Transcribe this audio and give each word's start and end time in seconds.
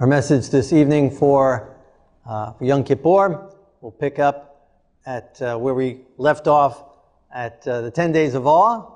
Our 0.00 0.06
message 0.06 0.48
this 0.48 0.72
evening 0.72 1.10
for, 1.10 1.76
uh, 2.24 2.52
for 2.52 2.64
Yom 2.64 2.84
Kippur, 2.84 3.50
we'll 3.82 3.92
pick 3.92 4.18
up 4.18 4.70
at 5.04 5.36
uh, 5.42 5.58
where 5.58 5.74
we 5.74 6.00
left 6.16 6.48
off 6.48 6.82
at 7.30 7.68
uh, 7.68 7.82
the 7.82 7.90
10 7.90 8.10
days 8.10 8.34
of 8.34 8.46
awe 8.46 8.94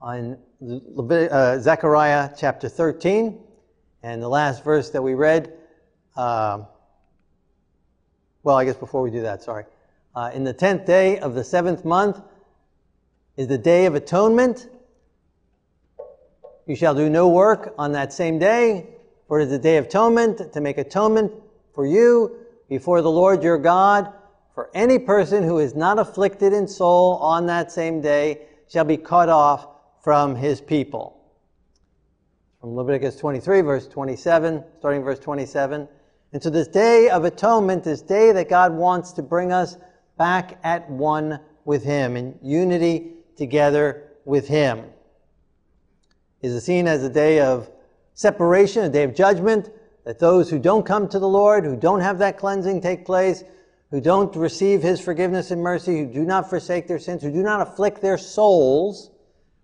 on 0.00 0.38
uh, 0.62 1.58
Zechariah 1.58 2.30
chapter 2.34 2.66
13. 2.66 3.38
And 4.02 4.22
the 4.22 4.28
last 4.30 4.64
verse 4.64 4.88
that 4.88 5.02
we 5.02 5.12
read, 5.12 5.52
uh, 6.16 6.62
well, 8.42 8.56
I 8.56 8.64
guess 8.64 8.76
before 8.76 9.02
we 9.02 9.10
do 9.10 9.20
that, 9.20 9.42
sorry. 9.42 9.66
Uh, 10.14 10.30
in 10.32 10.44
the 10.44 10.54
10th 10.54 10.86
day 10.86 11.18
of 11.18 11.34
the 11.34 11.44
seventh 11.44 11.84
month 11.84 12.22
is 13.36 13.48
the 13.48 13.58
day 13.58 13.84
of 13.84 13.94
atonement. 13.94 14.66
You 16.66 16.74
shall 16.74 16.94
do 16.94 17.10
no 17.10 17.28
work 17.28 17.74
on 17.76 17.92
that 17.92 18.14
same 18.14 18.38
day, 18.38 18.95
for 19.28 19.40
it 19.40 19.44
is 19.44 19.50
the 19.50 19.58
day 19.58 19.76
of 19.76 19.86
atonement 19.86 20.52
to 20.52 20.60
make 20.60 20.78
atonement 20.78 21.32
for 21.74 21.86
you 21.86 22.36
before 22.68 23.02
the 23.02 23.10
Lord 23.10 23.42
your 23.42 23.58
God. 23.58 24.12
For 24.54 24.70
any 24.74 24.98
person 24.98 25.42
who 25.42 25.58
is 25.58 25.74
not 25.74 25.98
afflicted 25.98 26.52
in 26.52 26.66
soul 26.66 27.16
on 27.16 27.46
that 27.46 27.70
same 27.70 28.00
day 28.00 28.46
shall 28.68 28.84
be 28.84 28.96
cut 28.96 29.28
off 29.28 29.66
from 30.02 30.36
his 30.36 30.60
people. 30.60 31.20
From 32.60 32.74
Leviticus 32.74 33.16
23, 33.16 33.60
verse 33.60 33.86
27, 33.86 34.64
starting 34.78 35.02
verse 35.02 35.18
27. 35.18 35.88
And 36.32 36.42
so 36.42 36.50
this 36.50 36.68
day 36.68 37.08
of 37.08 37.24
atonement, 37.24 37.84
this 37.84 38.02
day 38.02 38.32
that 38.32 38.48
God 38.48 38.72
wants 38.72 39.12
to 39.12 39.22
bring 39.22 39.52
us 39.52 39.76
back 40.16 40.58
at 40.64 40.88
one 40.90 41.40
with 41.64 41.84
Him, 41.84 42.16
in 42.16 42.38
unity 42.42 43.12
together 43.36 44.08
with 44.24 44.48
Him, 44.48 44.84
is 46.42 46.64
seen 46.64 46.86
as 46.86 47.02
a 47.02 47.08
day 47.08 47.40
of 47.40 47.70
separation, 48.16 48.82
a 48.82 48.88
day 48.88 49.04
of 49.04 49.14
judgment, 49.14 49.70
that 50.04 50.18
those 50.18 50.50
who 50.50 50.58
don't 50.58 50.84
come 50.84 51.06
to 51.08 51.18
the 51.18 51.28
Lord, 51.28 51.64
who 51.64 51.76
don't 51.76 52.00
have 52.00 52.18
that 52.18 52.38
cleansing 52.38 52.80
take 52.80 53.04
place, 53.04 53.44
who 53.90 54.00
don't 54.00 54.34
receive 54.34 54.82
His 54.82 55.00
forgiveness 55.00 55.52
and 55.52 55.62
mercy, 55.62 55.98
who 55.98 56.06
do 56.06 56.24
not 56.24 56.50
forsake 56.50 56.88
their 56.88 56.98
sins, 56.98 57.22
who 57.22 57.30
do 57.30 57.42
not 57.42 57.60
afflict 57.60 58.00
their 58.00 58.18
souls, 58.18 59.10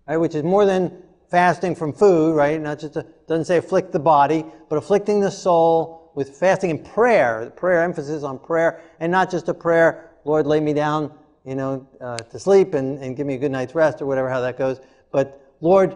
right, 0.07 0.17
which 0.17 0.35
is 0.35 0.43
more 0.43 0.65
than 0.65 1.03
fasting 1.29 1.75
from 1.75 1.91
food, 1.91 2.35
right? 2.35 2.61
Not 2.61 2.79
just 2.79 2.95
a, 2.95 3.05
doesn't 3.27 3.45
say 3.45 3.57
afflict 3.57 3.91
the 3.91 3.99
body, 3.99 4.45
but 4.69 4.77
afflicting 4.77 5.19
the 5.19 5.31
soul 5.31 6.11
with 6.13 6.37
fasting 6.37 6.69
and 6.69 6.85
prayer. 6.85 7.51
Prayer 7.55 7.83
emphasis 7.83 8.23
on 8.23 8.37
prayer, 8.37 8.81
and 8.99 9.11
not 9.11 9.31
just 9.31 9.49
a 9.49 9.53
prayer, 9.53 10.11
Lord, 10.25 10.45
lay 10.45 10.59
me 10.59 10.73
down, 10.73 11.11
you 11.43 11.55
know, 11.55 11.87
uh, 11.99 12.17
to 12.17 12.39
sleep 12.39 12.75
and, 12.75 12.99
and 12.99 13.17
give 13.17 13.25
me 13.25 13.33
a 13.33 13.39
good 13.39 13.51
night's 13.51 13.73
rest 13.73 14.01
or 14.01 14.05
whatever, 14.05 14.29
how 14.29 14.41
that 14.41 14.59
goes. 14.59 14.79
But 15.11 15.41
Lord, 15.59 15.95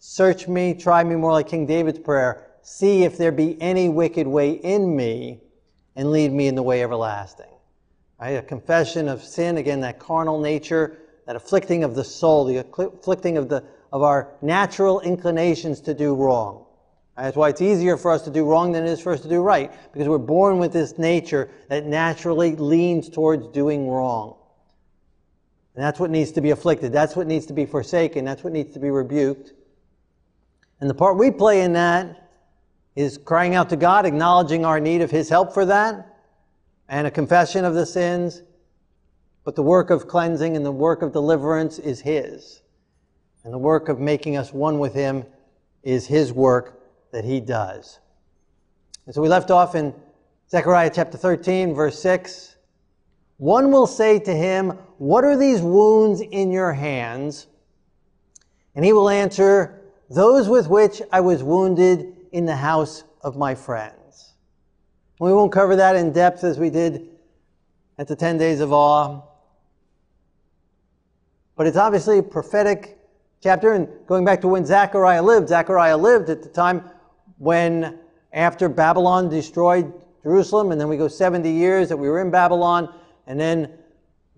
search 0.00 0.48
me, 0.48 0.74
try 0.74 1.04
me 1.04 1.14
more 1.14 1.32
like 1.32 1.46
King 1.46 1.66
David's 1.66 2.00
prayer. 2.00 2.48
See 2.62 3.04
if 3.04 3.16
there 3.16 3.30
be 3.30 3.60
any 3.62 3.88
wicked 3.88 4.26
way 4.26 4.50
in 4.50 4.96
me, 4.96 5.40
and 5.94 6.10
lead 6.10 6.32
me 6.32 6.48
in 6.48 6.56
the 6.56 6.62
way 6.62 6.82
everlasting. 6.82 7.46
Right? 8.20 8.30
A 8.30 8.42
confession 8.42 9.08
of 9.08 9.22
sin, 9.22 9.56
again, 9.56 9.80
that 9.82 9.98
carnal 9.98 10.40
nature, 10.40 10.98
that 11.26 11.36
afflicting 11.36 11.84
of 11.84 11.94
the 11.94 12.04
soul, 12.04 12.44
the 12.44 12.58
afflicting 12.58 13.36
of 13.36 13.48
the 13.48 13.64
of 13.92 14.02
our 14.02 14.32
natural 14.40 15.00
inclinations 15.00 15.80
to 15.80 15.94
do 15.94 16.14
wrong. 16.14 16.64
That's 17.16 17.36
why 17.36 17.48
it's 17.50 17.60
easier 17.60 17.96
for 17.96 18.12
us 18.12 18.22
to 18.22 18.30
do 18.30 18.44
wrong 18.44 18.72
than 18.72 18.86
it 18.86 18.90
is 18.90 19.00
for 19.00 19.12
us 19.12 19.20
to 19.22 19.28
do 19.28 19.42
right, 19.42 19.70
because 19.92 20.08
we're 20.08 20.18
born 20.18 20.58
with 20.58 20.72
this 20.72 20.96
nature 20.96 21.50
that 21.68 21.86
naturally 21.86 22.56
leans 22.56 23.08
towards 23.08 23.48
doing 23.48 23.88
wrong. 23.88 24.36
And 25.74 25.84
that's 25.84 26.00
what 26.00 26.10
needs 26.10 26.32
to 26.32 26.40
be 26.40 26.50
afflicted. 26.50 26.92
That's 26.92 27.14
what 27.16 27.26
needs 27.26 27.46
to 27.46 27.52
be 27.52 27.66
forsaken. 27.66 28.24
That's 28.24 28.42
what 28.42 28.52
needs 28.52 28.72
to 28.74 28.80
be 28.80 28.90
rebuked. 28.90 29.52
And 30.80 30.88
the 30.88 30.94
part 30.94 31.16
we 31.16 31.30
play 31.30 31.62
in 31.62 31.74
that 31.74 32.30
is 32.96 33.18
crying 33.18 33.54
out 33.54 33.68
to 33.70 33.76
God, 33.76 34.06
acknowledging 34.06 34.64
our 34.64 34.80
need 34.80 35.02
of 35.02 35.10
His 35.10 35.28
help 35.28 35.52
for 35.52 35.64
that, 35.66 36.16
and 36.88 37.06
a 37.06 37.10
confession 37.10 37.64
of 37.64 37.74
the 37.74 37.86
sins. 37.86 38.42
But 39.44 39.56
the 39.56 39.62
work 39.62 39.90
of 39.90 40.08
cleansing 40.08 40.56
and 40.56 40.64
the 40.64 40.72
work 40.72 41.02
of 41.02 41.12
deliverance 41.12 41.78
is 41.78 42.00
His. 42.00 42.62
And 43.44 43.52
the 43.52 43.58
work 43.58 43.88
of 43.88 43.98
making 43.98 44.36
us 44.36 44.52
one 44.52 44.78
with 44.78 44.94
Him 44.94 45.24
is 45.82 46.06
His 46.06 46.32
work 46.32 46.80
that 47.12 47.24
He 47.24 47.40
does. 47.40 48.00
And 49.06 49.14
so 49.14 49.22
we 49.22 49.28
left 49.28 49.50
off 49.50 49.74
in 49.74 49.94
Zechariah 50.50 50.90
chapter 50.94 51.16
13, 51.16 51.74
verse 51.74 51.98
6. 52.00 52.56
One 53.38 53.72
will 53.72 53.86
say 53.86 54.18
to 54.18 54.34
him, 54.34 54.70
What 54.98 55.24
are 55.24 55.36
these 55.36 55.62
wounds 55.62 56.20
in 56.20 56.52
your 56.52 56.74
hands? 56.74 57.46
And 58.74 58.84
he 58.84 58.92
will 58.92 59.08
answer, 59.08 59.79
Those 60.10 60.48
with 60.48 60.68
which 60.68 61.00
I 61.12 61.20
was 61.20 61.44
wounded 61.44 62.16
in 62.32 62.44
the 62.44 62.56
house 62.56 63.04
of 63.22 63.36
my 63.36 63.54
friends. 63.54 64.34
We 65.20 65.32
won't 65.32 65.52
cover 65.52 65.76
that 65.76 65.94
in 65.94 66.12
depth 66.12 66.42
as 66.42 66.58
we 66.58 66.68
did 66.68 67.08
at 67.96 68.08
the 68.08 68.16
10 68.16 68.36
days 68.36 68.60
of 68.60 68.72
awe. 68.72 69.22
But 71.54 71.68
it's 71.68 71.76
obviously 71.76 72.18
a 72.18 72.22
prophetic 72.24 72.98
chapter. 73.40 73.72
And 73.72 73.88
going 74.06 74.24
back 74.24 74.40
to 74.40 74.48
when 74.48 74.66
Zechariah 74.66 75.22
lived, 75.22 75.48
Zechariah 75.48 75.96
lived 75.96 76.28
at 76.28 76.42
the 76.42 76.48
time 76.48 76.90
when, 77.38 77.98
after 78.32 78.68
Babylon 78.68 79.28
destroyed 79.28 79.92
Jerusalem, 80.24 80.72
and 80.72 80.80
then 80.80 80.88
we 80.88 80.96
go 80.96 81.06
70 81.06 81.48
years 81.50 81.88
that 81.88 81.96
we 81.96 82.08
were 82.08 82.20
in 82.20 82.30
Babylon, 82.30 82.92
and 83.26 83.38
then 83.38 83.78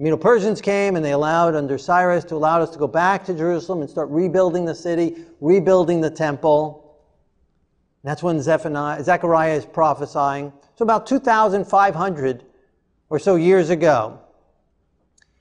Medo 0.02 0.16
Persians 0.16 0.60
came 0.60 0.96
and 0.96 1.04
they 1.04 1.12
allowed, 1.12 1.54
under 1.54 1.78
Cyrus, 1.78 2.24
to 2.24 2.34
allow 2.34 2.60
us 2.60 2.70
to 2.70 2.78
go 2.80 2.88
back 2.88 3.24
to 3.26 3.34
Jerusalem 3.34 3.82
and 3.82 3.88
start 3.88 4.08
rebuilding 4.08 4.64
the 4.64 4.74
city, 4.74 5.14
rebuilding 5.40 6.00
the 6.00 6.10
temple. 6.10 6.98
And 8.02 8.10
that's 8.10 8.20
when 8.20 8.42
Zephaniah, 8.42 9.04
Zechariah 9.04 9.54
is 9.54 9.64
prophesying. 9.64 10.52
So 10.74 10.82
about 10.82 11.06
2,500 11.06 12.44
or 13.10 13.20
so 13.20 13.36
years 13.36 13.70
ago. 13.70 14.18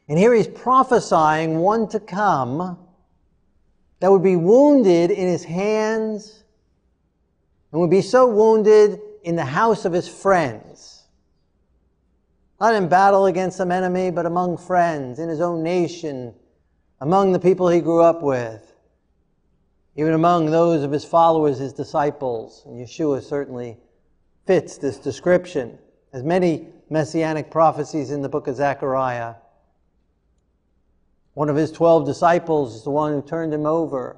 And 0.07 0.19
here 0.19 0.31
he's 0.31 0.47
prophesying 0.47 1.57
one 1.57 1.87
to 1.87 1.99
come 1.99 2.77
that 3.99 4.11
would 4.11 4.21
be 4.21 4.35
wounded 4.35 5.09
in 5.09 5.27
his 5.27 5.43
hands 5.43 6.43
and 7.71 7.81
would 7.81 7.89
be 7.89 8.03
so 8.03 8.27
wounded 8.27 9.01
in 9.23 9.35
the 9.35 9.45
house 9.45 9.85
of 9.85 9.93
his 9.93 10.07
friends. 10.07 11.00
Not 12.61 12.75
in 12.75 12.89
battle 12.89 13.25
against 13.25 13.57
some 13.57 13.71
enemy, 13.71 14.11
but 14.11 14.27
among 14.27 14.57
friends, 14.57 15.17
in 15.17 15.29
his 15.29 15.41
own 15.41 15.63
nation, 15.63 16.35
among 16.99 17.31
the 17.31 17.39
people 17.39 17.67
he 17.67 17.81
grew 17.81 18.03
up 18.03 18.21
with, 18.21 18.75
even 19.95 20.13
among 20.13 20.45
those 20.51 20.83
of 20.83 20.91
his 20.91 21.03
followers, 21.03 21.57
his 21.57 21.73
disciples. 21.73 22.61
And 22.67 22.77
Yeshua 22.77 23.23
certainly 23.23 23.79
fits 24.45 24.77
this 24.77 24.99
description, 24.99 25.79
as 26.13 26.21
many 26.21 26.67
messianic 26.91 27.49
prophecies 27.49 28.11
in 28.11 28.21
the 28.21 28.29
book 28.29 28.45
of 28.45 28.57
Zechariah. 28.57 29.33
One 31.33 31.49
of 31.49 31.55
his 31.55 31.71
12 31.71 32.05
disciples 32.05 32.75
is 32.75 32.83
the 32.83 32.91
one 32.91 33.11
who 33.11 33.23
turned 33.23 33.55
him 33.55 33.65
over. 33.65 34.17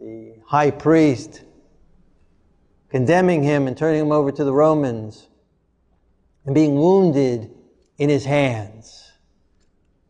The 0.00 0.34
high 0.46 0.72
priest 0.72 1.44
condemning 2.90 3.44
him 3.44 3.68
and 3.68 3.78
turning 3.78 4.00
him 4.00 4.10
over 4.10 4.32
to 4.32 4.42
the 4.42 4.52
Romans 4.52 5.28
and 6.46 6.54
being 6.54 6.76
wounded 6.76 7.50
in 7.98 8.08
his 8.08 8.24
hands, 8.24 9.12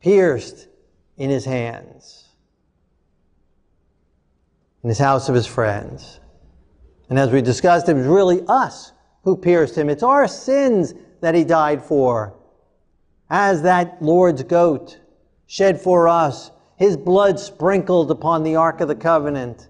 pierced 0.01 0.69
in 1.17 1.31
his 1.31 1.45
hands, 1.45 2.29
in 4.83 4.89
his 4.89 4.99
house 4.99 5.29
of 5.29 5.35
his 5.35 5.47
friends. 5.47 6.21
And 7.09 7.19
as 7.19 7.31
we 7.31 7.41
discussed, 7.43 7.89
it 7.89 7.95
was 7.95 8.07
really 8.07 8.43
us 8.47 8.93
who 9.23 9.37
pierced 9.37 9.77
him. 9.77 9.89
It's 9.89 10.03
our 10.03 10.29
sins 10.29 10.95
that 11.23 11.35
he 11.35 11.43
died 11.43 11.83
for 11.83 12.37
as 13.31 13.63
that 13.63 14.01
Lord's 14.01 14.43
goat 14.43 15.01
shed 15.47 15.81
for 15.81 16.09
us, 16.09 16.51
his 16.77 16.97
blood 16.97 17.41
sprinkled 17.41 18.11
upon 18.11 18.43
the 18.43 18.57
Ark 18.57 18.81
of 18.81 18.89
the 18.89 18.95
Covenant, 18.95 19.69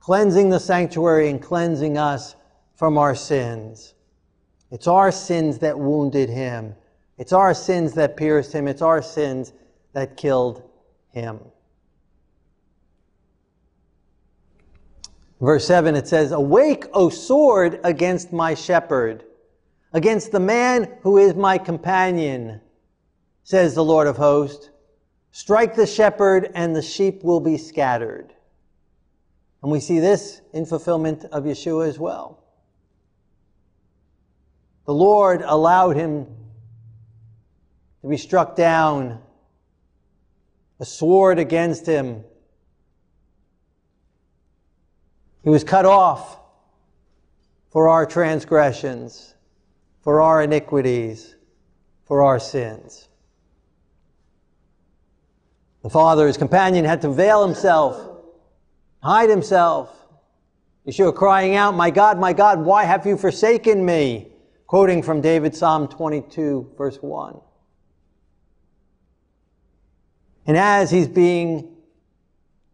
cleansing 0.00 0.48
the 0.48 0.60
sanctuary 0.60 1.28
and 1.28 1.42
cleansing 1.42 1.98
us 1.98 2.34
from 2.74 2.96
our 2.96 3.14
sins. 3.14 3.94
It's 4.70 4.86
our 4.86 5.10
sins 5.10 5.58
that 5.58 5.78
wounded 5.78 6.28
him. 6.28 6.74
It's 7.16 7.32
our 7.32 7.54
sins 7.54 7.94
that 7.94 8.16
pierced 8.16 8.52
him. 8.52 8.68
It's 8.68 8.82
our 8.82 9.02
sins 9.02 9.52
that 9.92 10.16
killed 10.16 10.62
him. 11.10 11.40
Verse 15.40 15.66
7, 15.66 15.94
it 15.94 16.08
says, 16.08 16.32
Awake, 16.32 16.86
O 16.92 17.08
sword, 17.08 17.80
against 17.84 18.32
my 18.32 18.54
shepherd 18.54 19.24
against 19.92 20.32
the 20.32 20.40
man 20.40 20.92
who 21.02 21.18
is 21.18 21.34
my 21.34 21.58
companion, 21.58 22.60
says 23.42 23.74
the 23.74 23.84
Lord 23.84 24.06
of 24.06 24.16
hosts. 24.16 24.70
Strike 25.30 25.76
the 25.76 25.86
shepherd, 25.86 26.50
and 26.54 26.74
the 26.74 26.82
sheep 26.82 27.22
will 27.22 27.40
be 27.40 27.56
scattered. 27.56 28.34
And 29.62 29.70
we 29.70 29.80
see 29.80 29.98
this 29.98 30.40
in 30.52 30.66
fulfillment 30.66 31.24
of 31.26 31.44
Yeshua 31.44 31.88
as 31.88 31.98
well. 31.98 32.44
The 34.88 34.94
Lord 34.94 35.42
allowed 35.44 35.96
him 35.96 36.26
to 38.00 38.08
be 38.08 38.16
struck 38.16 38.56
down, 38.56 39.20
a 40.80 40.86
sword 40.86 41.38
against 41.38 41.84
him. 41.84 42.24
He 45.44 45.50
was 45.50 45.62
cut 45.62 45.84
off 45.84 46.38
for 47.70 47.90
our 47.90 48.06
transgressions, 48.06 49.34
for 50.00 50.22
our 50.22 50.42
iniquities, 50.42 51.36
for 52.06 52.22
our 52.22 52.40
sins. 52.40 53.08
The 55.82 55.90
father, 55.90 56.26
his 56.26 56.38
companion, 56.38 56.86
had 56.86 57.02
to 57.02 57.10
veil 57.10 57.46
himself, 57.46 58.22
hide 59.02 59.28
himself. 59.28 59.94
Yeshua 60.86 61.14
crying 61.14 61.56
out, 61.56 61.74
My 61.74 61.90
God, 61.90 62.18
my 62.18 62.32
God, 62.32 62.64
why 62.64 62.84
have 62.84 63.04
you 63.04 63.18
forsaken 63.18 63.84
me? 63.84 64.32
Quoting 64.68 65.02
from 65.02 65.22
David 65.22 65.56
Psalm 65.56 65.88
22, 65.88 66.74
verse 66.76 66.98
1. 67.00 67.40
And 70.46 70.58
as 70.58 70.90
he's 70.90 71.08
being 71.08 71.74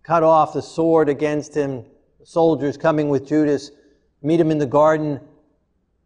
cut 0.02 0.24
off, 0.24 0.54
the 0.54 0.60
sword 0.60 1.08
against 1.08 1.54
him, 1.54 1.84
soldiers 2.24 2.76
coming 2.76 3.10
with 3.10 3.28
Judas, 3.28 3.70
meet 4.22 4.40
him 4.40 4.50
in 4.50 4.58
the 4.58 4.66
Garden 4.66 5.20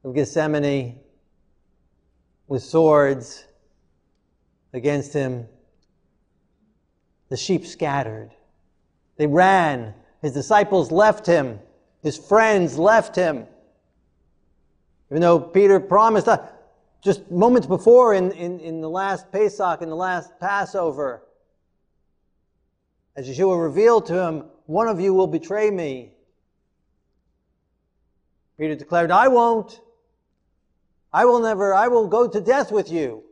of 0.05 0.15
Gethsemane 0.15 1.01
with 2.49 2.63
swords 2.63 3.47
against 4.75 5.15
him. 5.15 5.47
The 7.31 7.39
sheep 7.39 7.65
scattered. 7.65 8.31
They 9.17 9.27
ran. 9.27 9.95
His 10.21 10.35
disciples 10.35 10.93
left 10.93 11.25
him. 11.25 11.61
His 12.03 12.19
friends 12.19 12.77
left 12.77 13.17
him. 13.17 13.47
Even 15.11 15.23
though 15.23 15.41
Peter 15.41 15.81
promised, 15.81 16.29
uh, 16.29 16.39
just 17.03 17.31
moments 17.31 17.67
before 17.67 18.15
in, 18.15 18.33
in, 18.33 18.61
in 18.61 18.81
the 18.81 18.91
last 18.91 19.31
Pesach, 19.33 19.81
in 19.81 19.89
the 19.89 19.97
last 19.97 20.39
Passover, 20.39 21.23
as 23.17 23.29
Yeshua 23.29 23.63
revealed 23.63 24.07
to 24.07 24.23
him, 24.23 24.45
one 24.67 24.87
of 24.87 25.01
you 25.01 25.15
will 25.15 25.27
betray 25.27 25.71
me. 25.71 26.13
Peter 28.59 28.75
declared, 28.75 29.11
I 29.11 29.29
won't. 29.29 29.81
I 31.13 31.25
will 31.25 31.41
never, 31.41 31.73
I 31.73 31.89
will 31.89 32.07
go 32.07 32.29
to 32.29 32.41
death 32.41 32.71
with 32.71 32.91
you. 32.91 33.23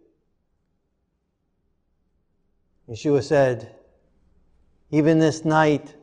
Yeshua 2.89 3.23
said, 3.23 3.75
Even 4.91 5.19
this 5.19 5.45
night, 5.45 5.95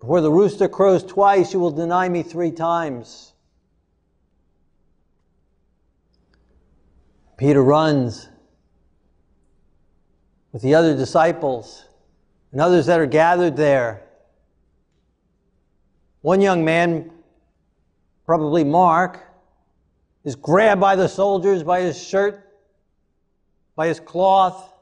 before 0.00 0.20
the 0.20 0.30
rooster 0.30 0.68
crows 0.68 1.04
twice, 1.04 1.52
you 1.52 1.60
will 1.60 1.70
deny 1.70 2.08
me 2.08 2.22
three 2.22 2.50
times. 2.50 3.33
Peter 7.36 7.62
runs 7.62 8.28
with 10.52 10.62
the 10.62 10.74
other 10.74 10.96
disciples 10.96 11.84
and 12.52 12.60
others 12.60 12.86
that 12.86 13.00
are 13.00 13.06
gathered 13.06 13.56
there. 13.56 14.02
One 16.20 16.40
young 16.40 16.64
man, 16.64 17.10
probably 18.24 18.62
Mark, 18.62 19.20
is 20.22 20.36
grabbed 20.36 20.80
by 20.80 20.96
the 20.96 21.08
soldiers, 21.08 21.62
by 21.64 21.80
his 21.80 22.00
shirt, 22.00 22.40
by 23.74 23.88
his 23.88 23.98
cloth, 23.98 24.72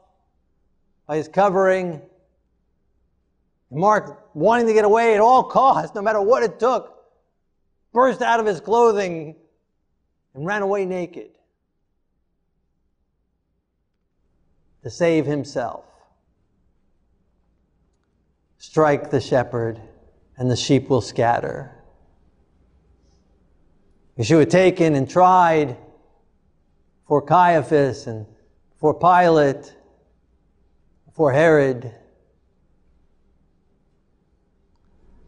by 1.07 1.17
his 1.17 1.27
covering. 1.27 2.01
Mark, 3.71 4.29
wanting 4.35 4.67
to 4.67 4.73
get 4.73 4.85
away 4.85 5.15
at 5.15 5.19
all 5.19 5.43
costs, 5.43 5.95
no 5.95 6.01
matter 6.03 6.21
what 6.21 6.43
it 6.43 6.59
took, 6.59 7.03
burst 7.91 8.21
out 8.21 8.39
of 8.39 8.45
his 8.45 8.61
clothing 8.61 9.35
and 10.35 10.45
ran 10.45 10.61
away 10.61 10.85
naked 10.85 11.31
to 14.83 14.89
save 14.89 15.25
himself 15.25 15.85
strike 18.63 19.11
the 19.11 19.19
shepherd, 19.19 19.77
and 20.37 20.49
the 20.49 20.55
sheep 20.55 20.87
will 20.87 21.01
scatter. 21.01 21.69
Yeshua 24.17 24.49
taken 24.49 24.95
and 24.95 25.09
tried 25.09 25.75
for 27.05 27.21
Caiaphas 27.21 28.07
and 28.07 28.25
for 28.77 28.93
Pilate, 28.93 29.75
for 31.11 31.33
Herod, 31.33 31.93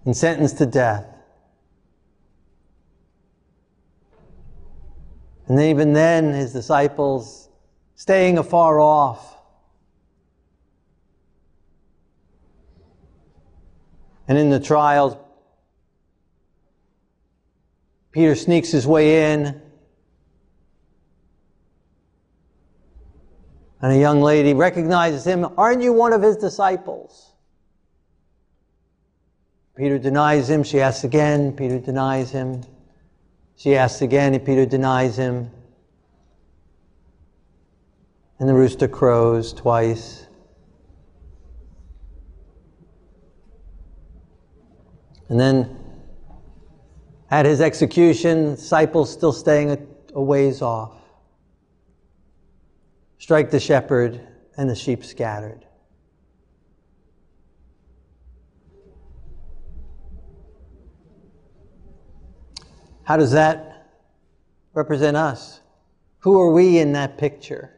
and 0.06 0.16
sentenced 0.16 0.58
to 0.60 0.66
death. 0.66 1.06
And 5.48 5.60
even 5.60 5.92
then, 5.92 6.32
his 6.32 6.54
disciples 6.54 7.50
staying 7.96 8.38
afar 8.38 8.80
off 8.80 9.35
And 14.28 14.38
in 14.38 14.50
the 14.50 14.60
trials, 14.60 15.16
Peter 18.12 18.34
sneaks 18.36 18.72
his 18.72 18.88
way 18.88 19.34
in. 19.34 19.62
And 23.82 23.92
a 23.94 23.98
young 23.98 24.22
lady 24.22 24.54
recognizes 24.54 25.26
him. 25.26 25.46
Aren't 25.58 25.84
you 25.84 25.94
one 25.94 26.14
of 26.14 26.22
his 26.22 26.38
disciples? 26.38 27.34
Peter 29.76 30.00
denies 30.00 30.50
him. 30.50 30.64
She 30.64 30.80
asks 30.80 31.04
again. 31.04 31.52
Peter 31.52 31.78
denies 31.78 32.32
him. 32.32 32.64
She 33.58 33.76
asks 33.76 34.02
again, 34.02 34.34
and 34.34 34.46
Peter 34.46 34.66
denies 34.66 35.18
him. 35.18 35.52
And 38.40 38.50
the 38.50 38.54
rooster 38.54 38.88
crows 38.88 39.54
twice. 39.54 40.28
And 45.30 45.40
then 45.40 45.78
at 47.32 47.46
his 47.46 47.62
execution, 47.62 48.56
disciples 48.56 49.12
still 49.12 49.34
staying 49.34 49.72
a, 50.14 50.22
ways 50.22 50.62
off. 50.62 50.94
Strike 53.18 53.52
the 53.52 53.60
shepherd, 53.60 54.22
and 54.58 54.70
the 54.70 54.76
sheep 54.76 55.04
scattered. 55.04 55.66
How 63.04 63.18
does 63.18 63.32
that 63.32 63.92
represent 64.74 65.18
us? 65.18 65.60
Who 66.20 66.40
are 66.40 66.52
we 66.52 66.80
in 66.80 66.94
that 66.94 67.18
picture? 67.18 67.72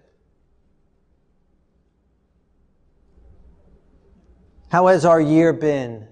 How 4.70 4.88
has 4.88 5.06
our 5.06 5.20
year 5.20 5.54
been? 5.54 6.08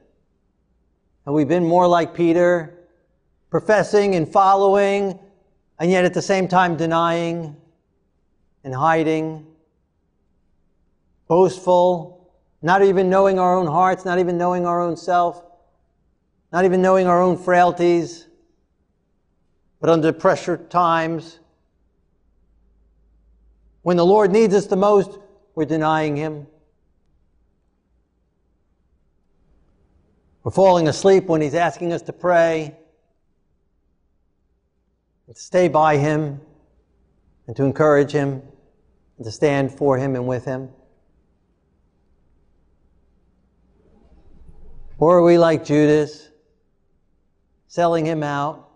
Have 1.26 1.34
we 1.34 1.44
been 1.44 1.66
more 1.66 1.88
like 1.88 2.14
Peter, 2.14 2.78
professing 3.50 4.14
and 4.14 4.32
following, 4.32 5.20
and 5.80 5.90
yet 5.90 6.06
at 6.06 6.14
the 6.14 6.22
same 6.22 6.48
time 6.48 6.78
denying 6.78 7.56
and 8.64 8.76
hiding, 8.76 9.48
boastful, 11.28 12.32
not 12.62 12.84
even 12.84 13.10
knowing 13.10 13.40
our 13.40 13.58
own 13.58 13.66
hearts, 13.66 14.06
not 14.06 14.20
even 14.20 14.38
knowing 14.38 14.68
our 14.68 14.82
own 14.82 14.96
self, 14.96 15.44
not 16.52 16.64
even 16.64 16.82
knowing 16.82 17.08
our 17.08 17.22
own 17.22 17.38
frailties, 17.38 18.28
but 19.80 19.90
under 19.90 20.14
pressure 20.14 20.58
times, 20.58 21.40
when 23.82 23.98
the 23.98 24.06
Lord 24.06 24.32
needs 24.32 24.54
us 24.54 24.68
the 24.68 24.76
most, 24.76 25.20
we're 25.56 25.66
denying 25.66 26.16
Him. 26.16 26.48
We're 30.46 30.52
falling 30.52 30.88
asleep 30.88 31.26
when 31.26 31.42
He's 31.42 31.56
asking 31.56 31.92
us 31.92 32.04
to 32.04 32.14
pray, 32.14 32.76
to 35.28 35.34
stay 35.34 35.68
by 35.68 35.98
Him, 35.98 36.40
and 37.48 37.56
to 37.56 37.64
encourage 37.64 38.12
Him, 38.12 38.44
and 39.18 39.26
to 39.26 39.32
stand 39.32 39.72
for 39.76 39.98
Him 39.98 40.14
and 40.14 40.28
with 40.28 40.46
Him. 40.46 40.70
Or 45.00 45.18
are 45.18 45.24
we 45.24 45.40
like 45.40 45.66
Judas, 45.66 46.30
selling 47.66 48.06
Him 48.06 48.22
out? 48.22 48.70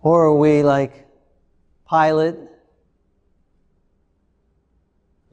Or 0.00 0.26
are 0.26 0.36
we 0.36 0.62
like 0.62 1.08
Pilate? 1.90 2.36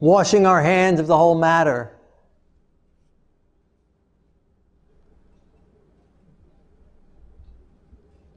Washing 0.00 0.46
our 0.46 0.62
hands 0.62 0.98
of 0.98 1.06
the 1.06 1.16
whole 1.16 1.38
matter. 1.38 1.92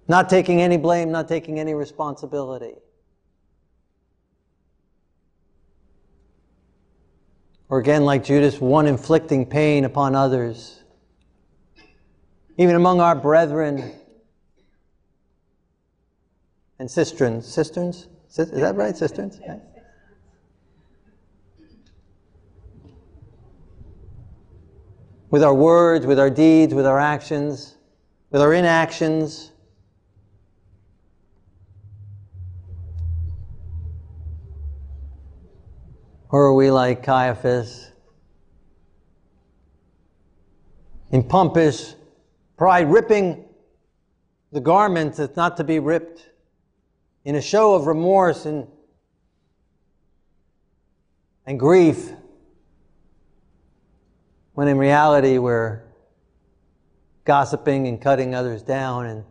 Not 0.08 0.30
taking 0.30 0.62
any 0.62 0.78
blame, 0.78 1.12
not 1.12 1.30
taking 1.30 1.60
any 1.60 1.74
responsibility. 1.74 2.76
Or 7.70 7.80
again, 7.80 8.04
like 8.04 8.24
Judas, 8.24 8.60
one 8.60 8.86
inflicting 8.86 9.46
pain 9.46 9.86
upon 9.86 10.14
others. 10.14 10.84
Even 12.58 12.76
among 12.76 13.00
our 13.00 13.16
brethren 13.16 13.94
and 16.78 16.92
cisterns. 16.92 17.48
Cisterns? 17.48 18.08
Is 18.38 18.52
that 18.52 18.76
right? 18.76 18.96
Cisterns? 18.96 19.40
With 25.34 25.42
our 25.42 25.56
words, 25.56 26.06
with 26.06 26.20
our 26.20 26.30
deeds, 26.30 26.76
with 26.76 26.86
our 26.86 27.00
actions, 27.00 27.74
with 28.30 28.40
our 28.40 28.54
inactions. 28.54 29.52
Or 36.30 36.44
are 36.44 36.54
we 36.54 36.70
like 36.70 37.02
Caiaphas? 37.02 37.90
In 41.10 41.24
pompous 41.24 41.96
pride, 42.56 42.92
ripping 42.92 43.44
the 44.52 44.62
garment 44.62 45.16
that's 45.16 45.36
not 45.36 45.58
to 45.58 45.64
be 45.64 45.80
ripped, 45.80 46.30
in 47.26 47.34
a 47.34 47.42
show 47.42 47.74
of 47.74 47.88
remorse 47.88 48.46
and, 48.46 48.68
and 51.48 51.60
grief, 51.60 52.12
when 54.54 54.68
in 54.68 54.78
reality 54.78 55.38
we're 55.38 55.82
gossiping 57.26 57.88
and 57.88 58.02
cutting 58.02 58.36
others 58.36 58.62
down 58.62 59.06
and 59.06 59.24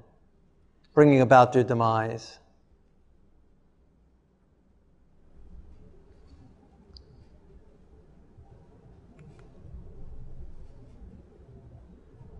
bringing 0.94 1.20
about 1.20 1.52
their 1.52 1.64
demise. 1.64 2.38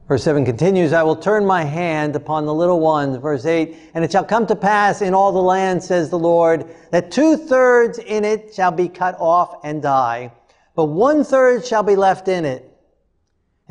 Verse 0.09 0.25
7 0.25 0.45
continues, 0.45 0.93
I 0.93 1.05
will 1.05 1.17
turn 1.17 1.47
my 1.47 1.65
hand 1.65 2.17
upon 2.17 2.45
the 2.45 2.53
little 2.53 2.81
ones. 2.81 3.17
Verse 3.17 3.47
8, 3.47 3.75
and 3.95 4.05
it 4.05 4.13
shall 4.13 4.25
come 4.25 4.47
to 4.49 4.57
pass 4.57 5.01
in 5.01 5.15
all 5.15 5.33
the 5.33 5.41
land, 5.41 5.83
says 5.83 6.11
the 6.11 6.19
Lord, 6.19 6.67
that 6.91 7.11
two 7.11 7.37
thirds 7.37 7.99
in 7.99 8.25
it 8.25 8.53
shall 8.53 8.73
be 8.73 8.89
cut 8.89 9.17
off 9.19 9.61
and 9.65 9.81
die, 9.81 10.33
but 10.75 10.87
one 10.87 11.25
third 11.25 11.65
shall 11.65 11.83
be 11.83 11.97
left 11.97 12.29
in 12.29 12.45
it. 12.45 12.72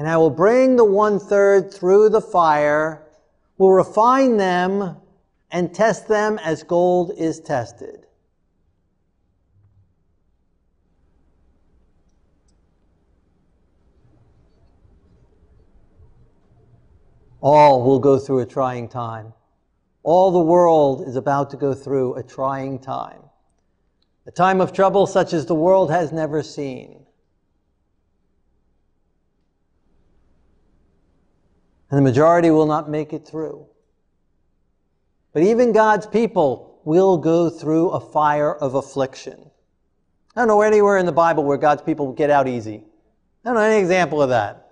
And 0.01 0.09
I 0.09 0.17
will 0.17 0.31
bring 0.31 0.77
the 0.77 0.83
one 0.83 1.19
third 1.19 1.71
through 1.71 2.09
the 2.09 2.21
fire, 2.21 3.05
will 3.59 3.71
refine 3.71 4.37
them 4.37 4.97
and 5.51 5.75
test 5.75 6.07
them 6.07 6.39
as 6.39 6.63
gold 6.63 7.11
is 7.19 7.39
tested. 7.39 8.07
All 17.39 17.83
will 17.83 17.99
go 17.99 18.17
through 18.17 18.39
a 18.39 18.45
trying 18.47 18.89
time. 18.89 19.33
All 20.01 20.31
the 20.31 20.39
world 20.39 21.07
is 21.07 21.15
about 21.15 21.51
to 21.51 21.57
go 21.57 21.75
through 21.75 22.15
a 22.15 22.23
trying 22.23 22.79
time. 22.79 23.21
A 24.25 24.31
time 24.31 24.61
of 24.61 24.73
trouble 24.73 25.05
such 25.05 25.31
as 25.31 25.45
the 25.45 25.53
world 25.53 25.91
has 25.91 26.11
never 26.11 26.41
seen. 26.41 27.05
And 31.91 31.97
the 31.97 32.01
majority 32.01 32.49
will 32.49 32.65
not 32.65 32.89
make 32.89 33.11
it 33.11 33.27
through. 33.27 33.67
But 35.33 35.43
even 35.43 35.73
God's 35.73 36.07
people 36.07 36.79
will 36.85 37.17
go 37.17 37.49
through 37.49 37.89
a 37.89 37.99
fire 37.99 38.55
of 38.55 38.75
affliction. 38.75 39.51
I 40.35 40.41
don't 40.41 40.47
know 40.47 40.61
anywhere 40.61 40.97
in 40.97 41.05
the 41.05 41.11
Bible 41.11 41.43
where 41.43 41.57
God's 41.57 41.81
people 41.81 42.13
get 42.13 42.29
out 42.29 42.47
easy. 42.47 42.83
I 43.43 43.49
don't 43.49 43.55
know 43.55 43.61
any 43.61 43.81
example 43.81 44.21
of 44.21 44.29
that. 44.29 44.71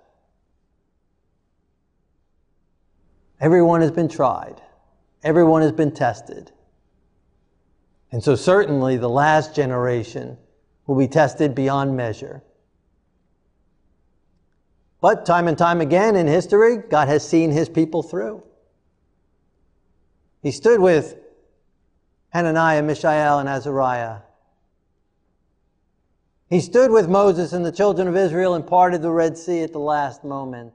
Everyone 3.38 3.82
has 3.82 3.90
been 3.90 4.08
tried. 4.08 4.60
Everyone 5.22 5.60
has 5.60 5.72
been 5.72 5.92
tested. 5.92 6.50
And 8.12 8.22
so 8.24 8.34
certainly 8.34 8.96
the 8.96 9.08
last 9.08 9.54
generation 9.54 10.38
will 10.86 10.96
be 10.96 11.08
tested 11.08 11.54
beyond 11.54 11.96
measure. 11.96 12.42
But 15.00 15.24
time 15.24 15.48
and 15.48 15.56
time 15.56 15.80
again 15.80 16.14
in 16.14 16.26
history, 16.26 16.76
God 16.76 17.08
has 17.08 17.26
seen 17.26 17.50
his 17.50 17.68
people 17.68 18.02
through. 18.02 18.42
He 20.42 20.50
stood 20.50 20.80
with 20.80 21.16
Hananiah, 22.30 22.82
Mishael, 22.82 23.38
and 23.38 23.48
Azariah. 23.48 24.18
He 26.48 26.60
stood 26.60 26.90
with 26.90 27.08
Moses 27.08 27.52
and 27.52 27.64
the 27.64 27.72
children 27.72 28.08
of 28.08 28.16
Israel 28.16 28.54
and 28.54 28.66
parted 28.66 29.02
the 29.02 29.10
Red 29.10 29.38
Sea 29.38 29.62
at 29.62 29.72
the 29.72 29.78
last 29.78 30.24
moment. 30.24 30.74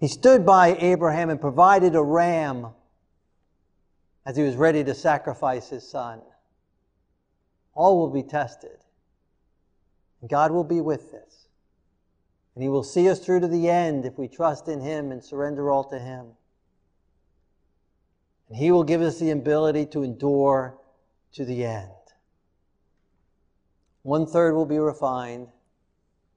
He 0.00 0.08
stood 0.08 0.46
by 0.46 0.76
Abraham 0.80 1.28
and 1.28 1.38
provided 1.38 1.94
a 1.94 2.02
ram 2.02 2.68
as 4.24 4.36
he 4.36 4.42
was 4.42 4.56
ready 4.56 4.82
to 4.82 4.94
sacrifice 4.94 5.68
his 5.68 5.86
son. 5.86 6.22
All 7.74 7.98
will 7.98 8.10
be 8.10 8.22
tested. 8.22 8.78
And 10.20 10.28
God 10.28 10.50
will 10.50 10.64
be 10.64 10.80
with 10.80 11.14
us. 11.14 11.48
And 12.54 12.62
he 12.62 12.68
will 12.68 12.82
see 12.82 13.08
us 13.08 13.20
through 13.20 13.40
to 13.40 13.48
the 13.48 13.68
end 13.68 14.04
if 14.04 14.18
we 14.18 14.28
trust 14.28 14.68
in 14.68 14.80
him 14.80 15.12
and 15.12 15.22
surrender 15.22 15.70
all 15.70 15.84
to 15.84 15.98
him. 15.98 16.26
And 18.48 18.58
he 18.58 18.70
will 18.70 18.84
give 18.84 19.00
us 19.00 19.18
the 19.18 19.30
ability 19.30 19.86
to 19.86 20.02
endure 20.02 20.76
to 21.32 21.44
the 21.44 21.64
end. 21.64 21.90
One 24.02 24.26
third 24.26 24.54
will 24.54 24.66
be 24.66 24.78
refined 24.78 25.48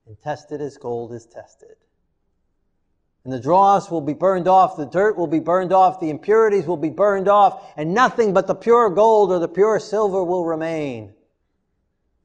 and 0.05 0.19
tested 0.21 0.61
as 0.61 0.77
gold 0.77 1.13
is 1.13 1.25
tested. 1.25 1.75
And 3.23 3.31
the 3.31 3.39
dross 3.39 3.89
will 3.89 4.01
be 4.01 4.13
burned 4.13 4.49
off, 4.49 4.75
the 4.75 4.85
dirt 4.85 5.17
will 5.17 5.27
be 5.27 5.39
burned 5.39 5.71
off, 5.71 6.01
the 6.01 6.09
impurities 6.09 6.65
will 6.67 6.77
be 6.77 6.89
burned 6.89 7.29
off, 7.29 7.73
and 7.77 7.93
nothing 7.93 8.33
but 8.33 8.47
the 8.47 8.55
pure 8.55 8.89
gold 8.89 9.31
or 9.31 9.39
the 9.39 9.47
pure 9.47 9.79
silver 9.79 10.23
will 10.23 10.43
remain. 10.43 11.13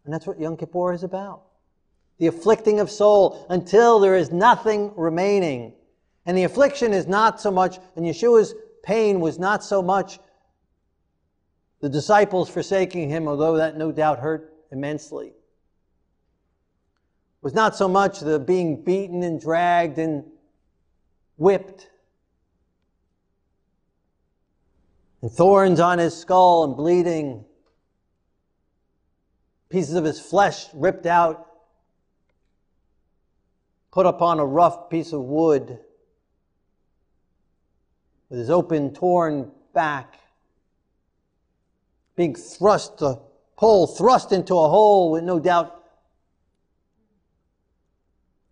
And 0.08 0.14
that's 0.14 0.26
what 0.26 0.40
Yom 0.40 0.56
Kippur 0.56 0.94
is 0.94 1.02
about. 1.02 1.42
The 2.16 2.28
afflicting 2.28 2.80
of 2.80 2.90
soul 2.90 3.44
until 3.50 3.98
there 3.98 4.16
is 4.16 4.32
nothing 4.32 4.90
remaining. 4.96 5.74
And 6.24 6.34
the 6.34 6.44
affliction 6.44 6.94
is 6.94 7.06
not 7.06 7.42
so 7.42 7.50
much, 7.50 7.78
and 7.94 8.06
Yeshua's 8.06 8.54
pain 8.82 9.20
was 9.20 9.38
not 9.38 9.62
so 9.62 9.82
much 9.82 10.18
the 11.82 11.90
disciples 11.90 12.48
forsaking 12.48 13.10
him, 13.10 13.28
although 13.28 13.58
that 13.58 13.76
no 13.76 13.92
doubt 13.92 14.18
hurt 14.20 14.54
immensely. 14.72 15.26
It 15.26 15.34
was 17.42 17.52
not 17.52 17.76
so 17.76 17.86
much 17.86 18.20
the 18.20 18.38
being 18.38 18.82
beaten 18.82 19.22
and 19.22 19.38
dragged 19.38 19.98
and 19.98 20.24
whipped, 21.36 21.90
and 25.20 25.30
thorns 25.30 25.80
on 25.80 25.98
his 25.98 26.16
skull 26.16 26.64
and 26.64 26.74
bleeding, 26.74 27.44
pieces 29.68 29.94
of 29.94 30.04
his 30.04 30.20
flesh 30.20 30.66
ripped 30.75 31.06
out, 31.06 31.46
put 33.90 34.06
upon 34.06 34.38
a 34.38 34.46
rough 34.46 34.88
piece 34.90 35.12
of 35.12 35.22
wood, 35.22 35.78
with 38.28 38.38
his 38.38 38.50
open, 38.50 38.92
torn 38.92 39.50
back, 39.72 40.14
being 42.16 42.34
thrust, 42.34 42.98
the 42.98 43.20
pole 43.56 43.87
thrust 43.87 44.32
into 44.32 44.54
a 44.54 44.68
hole 44.68 45.10
with 45.10 45.25
no 45.25 45.38
doubt 45.38 45.75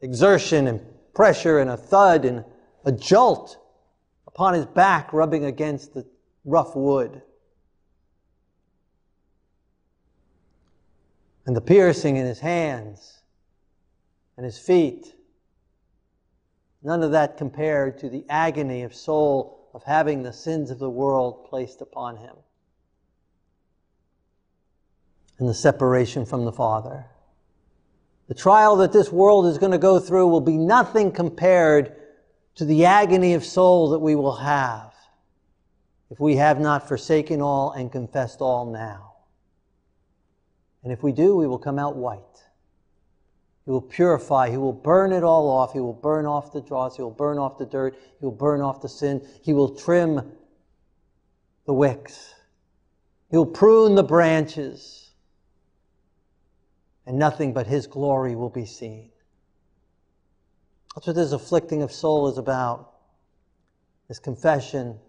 exertion 0.01 0.67
and 0.67 0.81
pressure 1.15 1.59
and 1.59 1.71
a 1.71 1.77
thud 1.77 2.25
and 2.25 2.45
a 2.85 2.93
jolt 2.93 3.59
upon 4.27 4.55
his 4.55 4.67
back 4.67 5.13
rubbing 5.13 5.45
against 5.45 5.95
the 5.95 6.07
rough 6.45 6.77
wood. 6.77 7.23
And 11.47 11.57
the 11.57 11.61
piercing 11.61 12.17
in 12.17 12.27
his 12.27 12.41
hands 12.41 13.23
and 14.37 14.45
his 14.45 14.59
feet. 14.59 15.15
None 16.83 17.03
of 17.03 17.13
that 17.13 17.37
compared 17.37 17.99
to 17.99 18.09
the 18.09 18.25
agony 18.29 18.83
of 18.83 18.95
soul 18.95 19.69
of 19.73 19.83
having 19.85 20.23
the 20.23 20.33
sins 20.33 20.71
of 20.71 20.79
the 20.79 20.91
world 20.91 21.47
placed 21.49 21.81
upon 21.81 22.17
him. 22.17 22.35
And 25.39 25.49
the 25.49 25.55
separation 25.55 26.25
from 26.25 26.45
the 26.45 26.53
Father. 26.53 27.07
The 28.29 28.35
trial 28.35 28.77
that 28.77 28.93
this 28.93 29.13
world 29.13 29.47
is 29.47 29.59
going 29.59 29.73
to 29.73 29.79
go 29.79 30.01
through 30.01 30.29
will 30.29 30.41
be 30.41 30.57
nothing 30.57 31.13
compared 31.13 31.95
to 32.57 32.65
the 32.65 32.87
agony 32.87 33.35
of 33.35 33.45
soul 33.45 33.91
that 33.91 33.99
we 33.99 34.17
will 34.17 34.37
have 34.37 34.93
if 36.11 36.19
we 36.19 36.37
have 36.37 36.59
not 36.61 36.89
forsaken 36.89 37.43
all 37.43 37.73
and 37.73 37.93
confessed 37.93 38.41
all 38.41 38.67
now. 38.67 39.16
And 40.87 40.93
if 40.93 41.03
we 41.03 41.11
do, 41.11 41.35
we 41.35 41.49
will 41.49 41.59
come 41.59 41.81
out 41.81 41.97
white. 41.97 42.21
He 43.65 43.73
will 43.73 43.81
purify. 43.81 44.51
He 44.51 44.57
will 44.57 44.73
burn 44.73 45.11
it 45.11 45.25
all 45.25 45.51
off. 45.51 45.73
He 45.73 45.81
will 45.81 45.93
burn 45.93 46.27
off 46.27 46.53
the 46.53 46.61
dross. 46.61 46.95
He 46.95 47.03
will 47.03 47.11
burn 47.11 47.39
off 47.39 47.59
the 47.59 47.67
dirt. 47.67 47.97
He 48.21 48.25
will 48.25 48.31
burn 48.31 48.61
off 48.61 48.81
the 48.81 48.89
sin. 48.89 49.27
He 49.43 49.53
will 49.53 49.75
trim 49.75 50.31
the 51.65 51.73
wicks. 51.73 52.35
He 53.33 53.37
will 53.37 53.47
prune 53.47 53.97
the 53.97 54.05
branches. 54.05 55.11
And 57.05 57.19
nothing 57.19 57.53
but 57.53 57.67
His 57.67 57.89
glory 57.89 58.37
will 58.37 58.49
be 58.49 58.65
seen. 58.65 59.11
That's 60.95 61.09
what 61.09 61.17
this 61.17 61.33
afflicting 61.33 61.83
of 61.83 61.91
soul 61.91 62.29
is 62.29 62.39
about. 62.39 62.93
This 64.07 64.21
confession, 64.21 65.01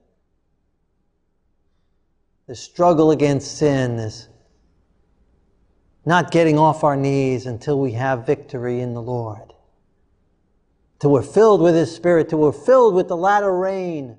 this 2.48 2.60
struggle 2.60 3.12
against 3.12 3.60
sin, 3.60 3.98
this 3.98 4.28
not 6.08 6.32
getting 6.32 6.58
off 6.58 6.86
our 6.86 6.96
knees 6.96 7.46
until 7.46 7.78
we 7.78 7.92
have 7.92 8.26
victory 8.26 8.80
in 8.80 8.94
the 8.94 9.02
Lord. 9.02 9.52
Till 11.00 11.12
we're 11.12 11.22
filled 11.22 11.60
with 11.60 11.76
His 11.76 11.94
Spirit, 11.94 12.30
till 12.30 12.40
we're 12.40 12.54
filled 12.54 12.96
with 12.96 13.10
the 13.10 13.18
latter 13.18 13.54
rain. 13.54 14.18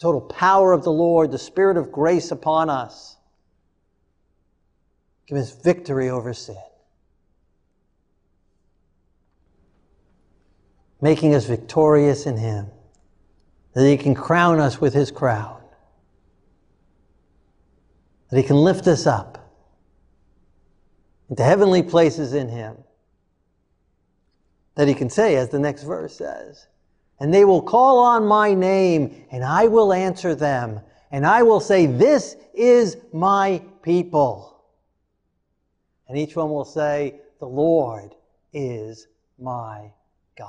Total 0.00 0.20
power 0.20 0.72
of 0.72 0.82
the 0.82 0.90
Lord, 0.90 1.30
the 1.30 1.38
Spirit 1.38 1.76
of 1.76 1.92
grace 1.92 2.32
upon 2.32 2.68
us. 2.68 3.16
Give 5.28 5.38
us 5.38 5.52
victory 5.52 6.10
over 6.10 6.34
sin. 6.34 6.56
Making 11.00 11.36
us 11.36 11.46
victorious 11.46 12.26
in 12.26 12.36
Him. 12.36 12.66
That 13.74 13.88
He 13.88 13.96
can 13.96 14.16
crown 14.16 14.58
us 14.58 14.80
with 14.80 14.92
His 14.92 15.12
crown 15.12 15.63
that 18.30 18.36
He 18.36 18.42
can 18.42 18.56
lift 18.56 18.86
us 18.86 19.06
up 19.06 19.52
into 21.28 21.42
heavenly 21.42 21.82
places 21.82 22.34
in 22.34 22.48
Him. 22.48 22.76
That 24.74 24.88
He 24.88 24.94
can 24.94 25.10
say, 25.10 25.36
as 25.36 25.48
the 25.48 25.58
next 25.58 25.84
verse 25.84 26.16
says, 26.16 26.66
and 27.20 27.32
they 27.32 27.44
will 27.44 27.62
call 27.62 28.00
on 28.00 28.26
my 28.26 28.54
name, 28.54 29.24
and 29.30 29.44
I 29.44 29.68
will 29.68 29.92
answer 29.92 30.34
them, 30.34 30.80
and 31.10 31.24
I 31.26 31.42
will 31.42 31.60
say, 31.60 31.86
This 31.86 32.36
is 32.52 32.96
my 33.12 33.62
people. 33.82 34.64
And 36.08 36.18
each 36.18 36.36
one 36.36 36.50
will 36.50 36.64
say, 36.64 37.20
The 37.38 37.46
Lord 37.46 38.14
is 38.52 39.06
my 39.38 39.92
God. 40.36 40.48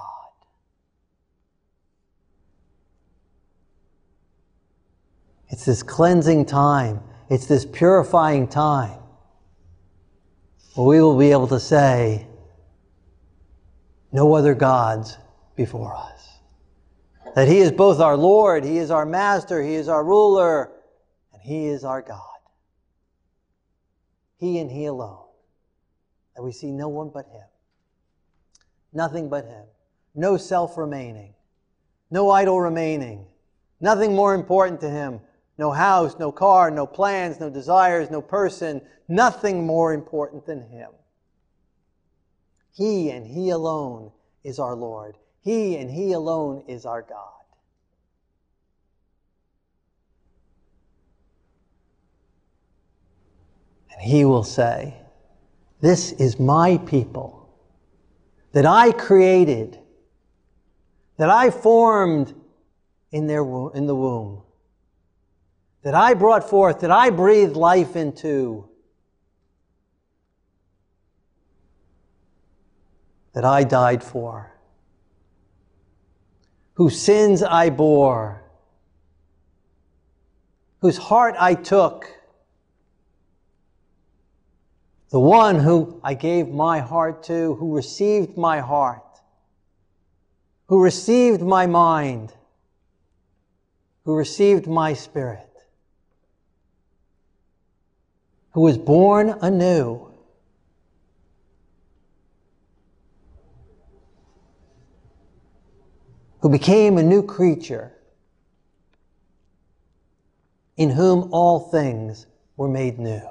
It's 5.49 5.65
this 5.65 5.83
cleansing 5.83 6.45
time 6.45 7.01
it's 7.29 7.47
this 7.47 7.65
purifying 7.65 8.47
time 8.47 8.99
where 10.75 10.87
we 10.87 11.01
will 11.01 11.17
be 11.17 11.31
able 11.31 11.47
to 11.47 11.59
say, 11.59 12.27
no 14.11 14.33
other 14.33 14.53
gods 14.53 15.17
before 15.55 15.95
us. 15.95 16.39
That 17.35 17.47
He 17.47 17.59
is 17.59 17.71
both 17.71 17.99
our 17.99 18.15
Lord, 18.15 18.63
He 18.63 18.77
is 18.77 18.91
our 18.91 19.05
Master, 19.05 19.61
He 19.61 19.75
is 19.75 19.89
our 19.89 20.03
ruler, 20.03 20.71
and 21.33 21.41
He 21.41 21.67
is 21.67 21.83
our 21.83 22.01
God. 22.01 22.21
He 24.37 24.59
and 24.59 24.69
He 24.69 24.85
alone. 24.85 25.25
That 26.35 26.43
we 26.43 26.51
see 26.51 26.71
no 26.71 26.87
one 26.87 27.09
but 27.13 27.25
Him. 27.27 27.47
Nothing 28.93 29.29
but 29.29 29.45
Him. 29.45 29.65
No 30.13 30.37
self 30.37 30.77
remaining. 30.77 31.33
No 32.11 32.29
idol 32.29 32.61
remaining. 32.61 33.25
Nothing 33.81 34.15
more 34.15 34.33
important 34.33 34.79
to 34.81 34.89
Him 34.89 35.19
no 35.57 35.71
house, 35.71 36.17
no 36.19 36.31
car, 36.31 36.69
no 36.69 36.85
plans, 36.85 37.39
no 37.39 37.49
desires, 37.49 38.11
no 38.11 38.21
person, 38.21 38.81
nothing 39.07 39.65
more 39.65 39.93
important 39.93 40.45
than 40.45 40.61
Him. 40.61 40.89
He 42.73 43.09
and 43.09 43.25
He 43.25 43.49
alone 43.49 44.11
is 44.43 44.59
our 44.59 44.75
Lord. 44.75 45.17
He 45.41 45.77
and 45.77 45.89
He 45.89 46.11
alone 46.11 46.63
is 46.67 46.85
our 46.85 47.01
God. 47.01 47.19
And 53.93 54.01
He 54.01 54.25
will 54.25 54.43
say, 54.43 54.95
This 55.79 56.11
is 56.13 56.37
my 56.37 56.77
people 56.79 57.49
that 58.51 58.65
I 58.65 58.91
created, 58.91 59.79
that 61.17 61.29
I 61.29 61.49
formed 61.49 62.33
in, 63.11 63.27
their, 63.27 63.43
in 63.73 63.85
the 63.87 63.95
womb 63.95 64.41
that 65.85 65.93
I 65.93 66.15
brought 66.15 66.49
forth, 66.49 66.79
that 66.79 66.89
I 66.89 67.11
breathed 67.11 67.55
life 67.55 67.95
into, 67.95 68.67
that 73.33 73.45
I 73.45 73.63
died 73.63 74.03
for, 74.03 74.51
whose 76.73 76.99
sins 76.99 77.43
I 77.43 77.69
bore, 77.69 78.41
whose 80.81 80.97
heart 80.97 81.35
I 81.37 81.53
took, 81.53 82.07
the 85.11 85.19
one 85.19 85.59
who 85.59 86.01
I 86.03 86.15
gave 86.15 86.47
my 86.47 86.79
heart 86.79 87.21
to, 87.25 87.53
who 87.53 87.75
received 87.75 88.35
my 88.35 88.59
heart, 88.59 89.19
who 90.65 90.81
received 90.81 91.43
my 91.43 91.67
mind, 91.67 92.33
who 94.03 94.15
received 94.15 94.65
my 94.65 94.95
spirit. 94.95 95.54
Who 98.55 98.61
was 98.61 98.77
born 98.77 99.35
anew. 99.41 100.09
Who 106.39 106.47
became 106.47 106.97
a 106.97 107.03
new 107.03 107.21
creature, 107.21 107.91
in 110.77 110.89
whom 110.89 111.33
all 111.33 111.59
things 111.69 112.27
were 112.55 112.69
made 112.69 112.97
new. 112.97 113.27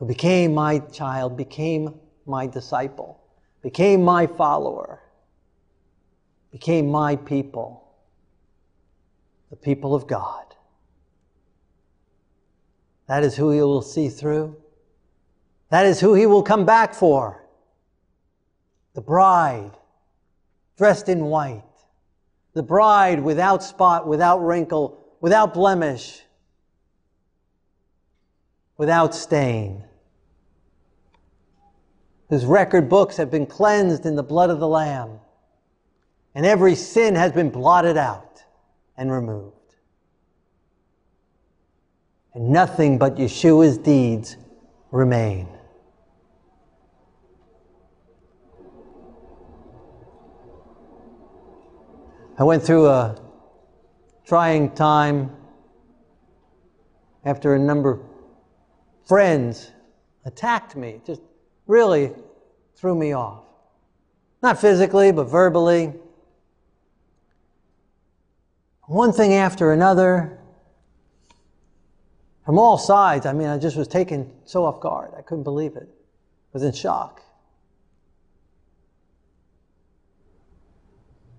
Who 0.00 0.06
became 0.06 0.52
my 0.52 0.80
child, 0.80 1.36
became 1.36 1.94
my 2.26 2.48
disciple, 2.48 3.20
became 3.62 4.02
my 4.02 4.26
follower, 4.26 5.00
became 6.50 6.90
my 6.90 7.14
people, 7.14 7.88
the 9.50 9.56
people 9.56 9.94
of 9.94 10.08
God. 10.08 10.45
That 13.08 13.22
is 13.22 13.36
who 13.36 13.50
he 13.50 13.60
will 13.60 13.82
see 13.82 14.08
through. 14.08 14.56
That 15.70 15.86
is 15.86 16.00
who 16.00 16.14
he 16.14 16.26
will 16.26 16.42
come 16.42 16.64
back 16.64 16.94
for. 16.94 17.44
The 18.94 19.00
bride, 19.00 19.72
dressed 20.76 21.08
in 21.08 21.24
white. 21.24 21.62
The 22.54 22.62
bride 22.62 23.22
without 23.22 23.62
spot, 23.62 24.06
without 24.06 24.38
wrinkle, 24.38 25.04
without 25.20 25.54
blemish, 25.54 26.22
without 28.76 29.14
stain. 29.14 29.84
Whose 32.28 32.44
record 32.44 32.88
books 32.88 33.18
have 33.18 33.30
been 33.30 33.46
cleansed 33.46 34.06
in 34.06 34.16
the 34.16 34.22
blood 34.22 34.50
of 34.50 34.58
the 34.58 34.68
Lamb. 34.68 35.20
And 36.34 36.44
every 36.44 36.74
sin 36.74 37.14
has 37.14 37.32
been 37.32 37.50
blotted 37.50 37.96
out 37.96 38.42
and 38.96 39.12
removed 39.12 39.65
and 42.36 42.50
nothing 42.50 42.98
but 42.98 43.16
Yeshua's 43.16 43.78
deeds 43.78 44.36
remain. 44.90 45.48
I 52.38 52.44
went 52.44 52.62
through 52.62 52.88
a 52.88 53.18
trying 54.26 54.70
time 54.74 55.34
after 57.24 57.54
a 57.54 57.58
number 57.58 57.92
of 57.92 58.00
friends 59.06 59.72
attacked 60.26 60.76
me, 60.76 61.00
just 61.06 61.22
really 61.66 62.12
threw 62.76 62.94
me 62.94 63.12
off. 63.12 63.44
Not 64.42 64.60
physically, 64.60 65.10
but 65.10 65.24
verbally. 65.24 65.94
One 68.82 69.14
thing 69.14 69.32
after 69.32 69.72
another, 69.72 70.38
from 72.46 72.60
all 72.60 72.78
sides. 72.78 73.26
I 73.26 73.32
mean, 73.32 73.48
I 73.48 73.58
just 73.58 73.76
was 73.76 73.88
taken 73.88 74.32
so 74.44 74.64
off 74.64 74.80
guard. 74.80 75.12
I 75.18 75.22
couldn't 75.22 75.42
believe 75.42 75.74
it. 75.74 75.88
I 75.88 76.52
was 76.52 76.62
in 76.62 76.72
shock. 76.72 77.20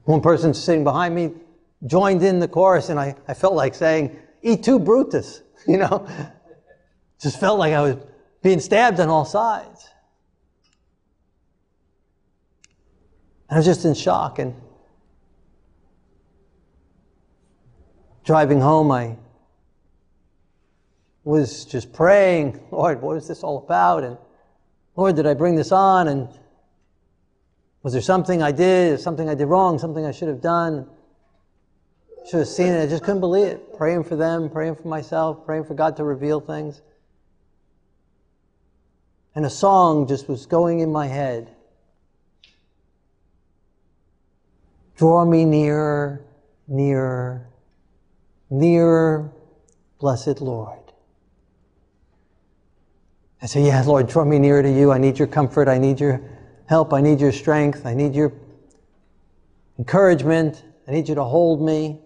One 0.03 0.21
person 0.21 0.53
sitting 0.53 0.83
behind 0.83 1.15
me 1.15 1.31
joined 1.85 2.23
in 2.23 2.39
the 2.39 2.47
chorus, 2.47 2.89
and 2.89 2.99
I, 2.99 3.15
I 3.27 3.33
felt 3.33 3.53
like 3.53 3.73
saying, 3.73 4.17
E 4.41 4.57
tu, 4.57 4.79
Brutus, 4.79 5.41
you 5.67 5.77
know? 5.77 6.07
Just 7.19 7.39
felt 7.39 7.57
like 7.57 7.73
I 7.73 7.81
was 7.81 7.95
being 8.43 8.59
stabbed 8.59 8.99
on 8.99 9.07
all 9.09 9.25
sides. 9.25 9.89
I 13.49 13.55
was 13.55 13.65
just 13.65 13.85
in 13.85 13.93
shock. 13.93 14.39
And 14.39 14.53
driving 18.25 18.59
home, 18.59 18.91
I 18.91 19.17
was 21.27 21.65
just 21.65 21.91
praying, 21.91 22.57
Lord, 22.71 23.01
what 23.01 23.17
is 23.17 23.27
this 23.27 23.43
all 23.43 23.57
about? 23.57 24.05
And 24.05 24.17
Lord, 24.95 25.17
did 25.17 25.27
I 25.27 25.33
bring 25.33 25.55
this 25.55 25.73
on? 25.73 26.07
And 26.07 26.29
was 27.83 27.91
there 27.91 28.01
something 28.01 28.41
I 28.41 28.53
did, 28.53 29.01
something 29.01 29.27
I 29.27 29.35
did 29.35 29.45
wrong, 29.45 29.77
something 29.77 30.05
I 30.05 30.11
should 30.11 30.29
have 30.29 30.41
done? 30.41 30.89
Should 32.29 32.39
have 32.39 32.47
seen 32.47 32.67
it. 32.67 32.81
I 32.81 32.87
just 32.87 33.03
couldn't 33.03 33.19
believe 33.19 33.47
it. 33.47 33.77
Praying 33.77 34.05
for 34.05 34.15
them, 34.15 34.49
praying 34.49 34.75
for 34.75 34.87
myself, 34.87 35.45
praying 35.45 35.65
for 35.65 35.73
God 35.73 35.97
to 35.97 36.05
reveal 36.05 36.39
things. 36.39 36.81
And 39.35 39.45
a 39.45 39.49
song 39.49 40.07
just 40.07 40.29
was 40.29 40.45
going 40.45 40.79
in 40.79 40.91
my 40.91 41.07
head. 41.07 41.53
Draw 44.95 45.25
me 45.25 45.43
nearer, 45.43 46.25
nearer, 46.69 47.49
nearer, 48.49 49.29
blessed 49.99 50.39
Lord. 50.39 50.86
I 53.41 53.45
say, 53.45 53.65
Yeah, 53.65 53.81
Lord, 53.83 54.07
draw 54.07 54.25
me 54.25 54.39
nearer 54.39 54.63
to 54.63 54.71
you. 54.71 54.91
I 54.91 54.97
need 54.97 55.19
your 55.19 55.27
comfort. 55.27 55.67
I 55.67 55.77
need 55.77 55.99
your 55.99 56.21
help. 56.67 56.93
I 56.93 57.01
need 57.01 57.19
your 57.19 57.31
strength. 57.31 57.85
I 57.85 57.93
need 57.93 58.15
your 58.15 58.33
encouragement. 59.77 60.63
I 60.87 60.91
need 60.91 61.07
you 61.07 61.15
to 61.15 61.23
hold 61.23 61.61
me. 61.61 62.01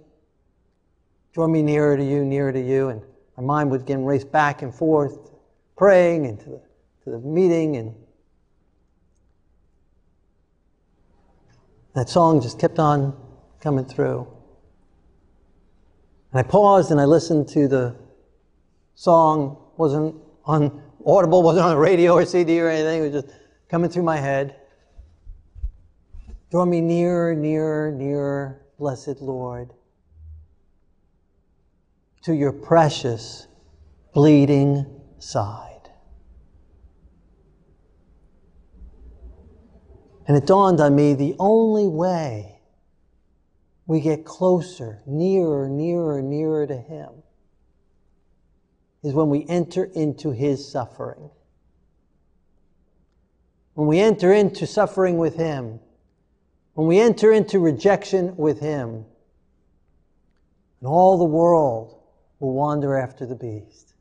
Draw 1.34 1.48
me 1.48 1.64
nearer 1.64 1.96
to 1.96 2.04
you, 2.04 2.26
nearer 2.26 2.52
to 2.52 2.62
you. 2.62 2.90
And 2.90 3.02
my 3.38 3.44
mind 3.44 3.72
would 3.72 3.82
again 3.82 4.04
race 4.04 4.26
back 4.26 4.62
and 4.62 4.74
forth, 4.74 5.32
praying 5.78 6.26
and 6.26 6.40
to 6.42 6.50
the, 6.50 6.62
to 7.06 7.12
the 7.12 7.20
meeting. 7.20 7.78
And 7.78 7.96
that 11.96 12.10
song 12.10 12.42
just 12.42 12.60
kept 12.60 12.80
on 12.80 13.18
coming 13.62 13.86
through. 13.86 14.28
And 16.32 16.40
I 16.40 16.44
paused 16.44 16.92
and 16.92 17.00
I 17.00 17.06
listened 17.06 17.48
to 17.50 17.68
the 17.68 17.96
song. 18.96 19.58
wasn't 19.78 20.16
on 20.46 20.82
audible, 21.06 21.44
wasn't 21.44 21.66
on 21.66 21.72
the 21.72 21.78
radio 21.78 22.14
or 22.14 22.26
CD 22.26 22.60
or 22.60 22.70
anything. 22.70 23.02
It 23.02 23.12
was 23.12 23.24
just 23.24 23.36
coming 23.70 23.90
through 23.90 24.04
my 24.04 24.18
head. 24.18 24.56
Draw 26.50 26.66
me 26.66 26.82
nearer, 26.82 27.34
nearer, 27.34 27.92
nearer, 27.92 28.62
blessed 28.78 29.22
Lord, 29.22 29.72
to 32.24 32.34
your 32.34 32.52
precious 32.52 33.48
bleeding 34.14 34.86
side. 35.20 35.90
And 40.28 40.38
it 40.38 40.46
dawned 40.46 40.80
on 40.80 40.96
me 40.96 41.14
the 41.14 41.36
only 41.40 41.88
way 41.88 42.60
we 43.86 44.02
get 44.02 44.26
closer, 44.26 45.02
nearer, 45.06 45.68
nearer, 45.68 46.22
nearer 46.22 46.68
to 46.68 46.78
Him 46.78 47.10
is 49.04 49.14
when 49.14 49.30
we 49.30 49.46
enter 49.48 49.86
into 49.86 50.32
His 50.32 50.70
suffering. 50.70 51.30
When 53.74 53.88
we 53.88 54.00
enter 54.00 54.32
into 54.32 54.68
suffering 54.68 55.18
with 55.18 55.36
Him, 55.36 55.80
when 56.74 56.88
we 56.88 57.00
enter 57.00 57.32
into 57.32 57.60
rejection 57.60 58.36
with 58.38 58.60
Him, 58.60 59.06
and 60.80 60.88
all 60.88 61.18
the 61.18 61.26
world 61.26 62.00
will 62.40 62.54
wander 62.54 62.98
after 62.98 63.26
the 63.26 63.36
beast. 63.36 63.94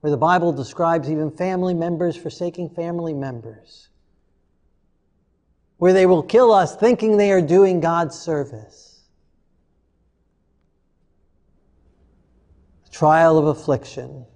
Where 0.00 0.10
the 0.10 0.16
Bible 0.16 0.52
describes 0.52 1.10
even 1.10 1.30
family 1.30 1.74
members 1.74 2.16
forsaking 2.16 2.70
family 2.70 3.14
members. 3.14 3.88
Where 5.76 5.92
they 5.92 6.06
will 6.06 6.22
kill 6.22 6.52
us 6.52 6.74
thinking 6.74 7.16
they 7.16 7.32
are 7.32 7.42
doing 7.42 7.80
God's 7.80 8.18
service. 8.18 8.91
Trial 12.92 13.38
of 13.38 13.46
affliction, 13.46 14.26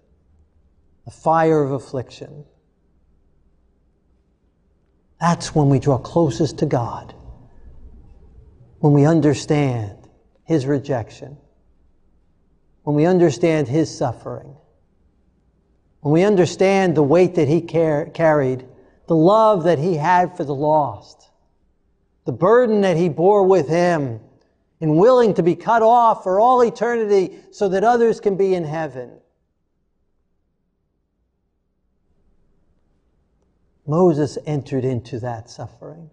the 1.05 1.11
fire 1.11 1.62
of 1.62 1.71
affliction. 1.71 2.45
That's 5.21 5.55
when 5.55 5.69
we 5.69 5.79
draw 5.79 5.99
closest 5.99 6.59
to 6.59 6.66
God. 6.66 7.14
When 8.81 8.92
we 8.92 9.07
understand 9.07 9.97
His 10.45 10.66
rejection. 10.66 11.37
When 12.83 12.97
we 12.97 13.07
understand 13.07 13.69
His 13.69 13.97
suffering. 13.97 14.57
When 16.01 16.12
we 16.12 16.25
understand 16.25 16.97
the 16.97 17.03
weight 17.03 17.35
that 17.37 17.49
He 17.49 17.61
car- 17.61 18.07
carried, 18.07 18.66
the 19.07 19.16
love 19.16 19.64
that 19.64 19.79
He 19.79 19.95
had 19.95 20.37
for 20.37 20.45
the 20.45 20.55
lost, 20.55 21.31
the 22.25 22.33
burden 22.33 22.81
that 22.83 22.97
He 22.97 23.09
bore 23.09 23.47
with 23.47 23.69
Him, 23.69 24.21
and 24.80 24.96
willing 24.96 25.34
to 25.34 25.42
be 25.42 25.54
cut 25.54 25.82
off 25.82 26.22
for 26.22 26.38
all 26.40 26.62
eternity 26.62 27.38
so 27.50 27.68
that 27.68 27.84
others 27.84 28.20
can 28.20 28.36
be 28.36 28.54
in 28.54 28.64
heaven. 28.64 29.10
Moses 33.86 34.36
entered 34.46 34.84
into 34.84 35.20
that 35.20 35.48
suffering. 35.48 36.10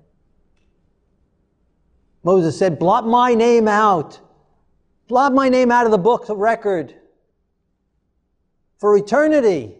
Moses 2.24 2.58
said, 2.58 2.80
Blot 2.80 3.06
my 3.06 3.34
name 3.34 3.68
out. 3.68 4.20
Blot 5.08 5.34
my 5.34 5.50
name 5.50 5.72
out 5.72 5.86
of 5.86 5.92
the 5.92 5.98
book 5.98 6.30
of 6.30 6.38
record 6.38 6.94
for 8.78 8.96
eternity. 8.96 9.76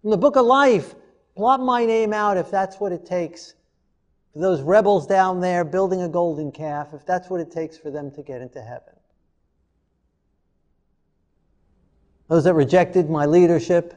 From 0.00 0.10
the 0.10 0.16
book 0.16 0.34
of 0.34 0.46
life, 0.46 0.94
blot 1.36 1.60
my 1.60 1.84
name 1.84 2.12
out 2.12 2.36
if 2.36 2.50
that's 2.50 2.80
what 2.80 2.90
it 2.90 3.06
takes 3.06 3.54
for 4.32 4.38
those 4.38 4.62
rebels 4.62 5.06
down 5.06 5.40
there 5.40 5.64
building 5.64 6.02
a 6.02 6.08
golden 6.08 6.52
calf, 6.52 6.94
if 6.94 7.04
that's 7.04 7.28
what 7.28 7.40
it 7.40 7.50
takes 7.50 7.76
for 7.76 7.90
them 7.90 8.10
to 8.12 8.22
get 8.22 8.40
into 8.40 8.62
heaven. 8.62 8.94
Those 12.28 12.44
that 12.44 12.54
rejected 12.54 13.10
my 13.10 13.26
leadership, 13.26 13.94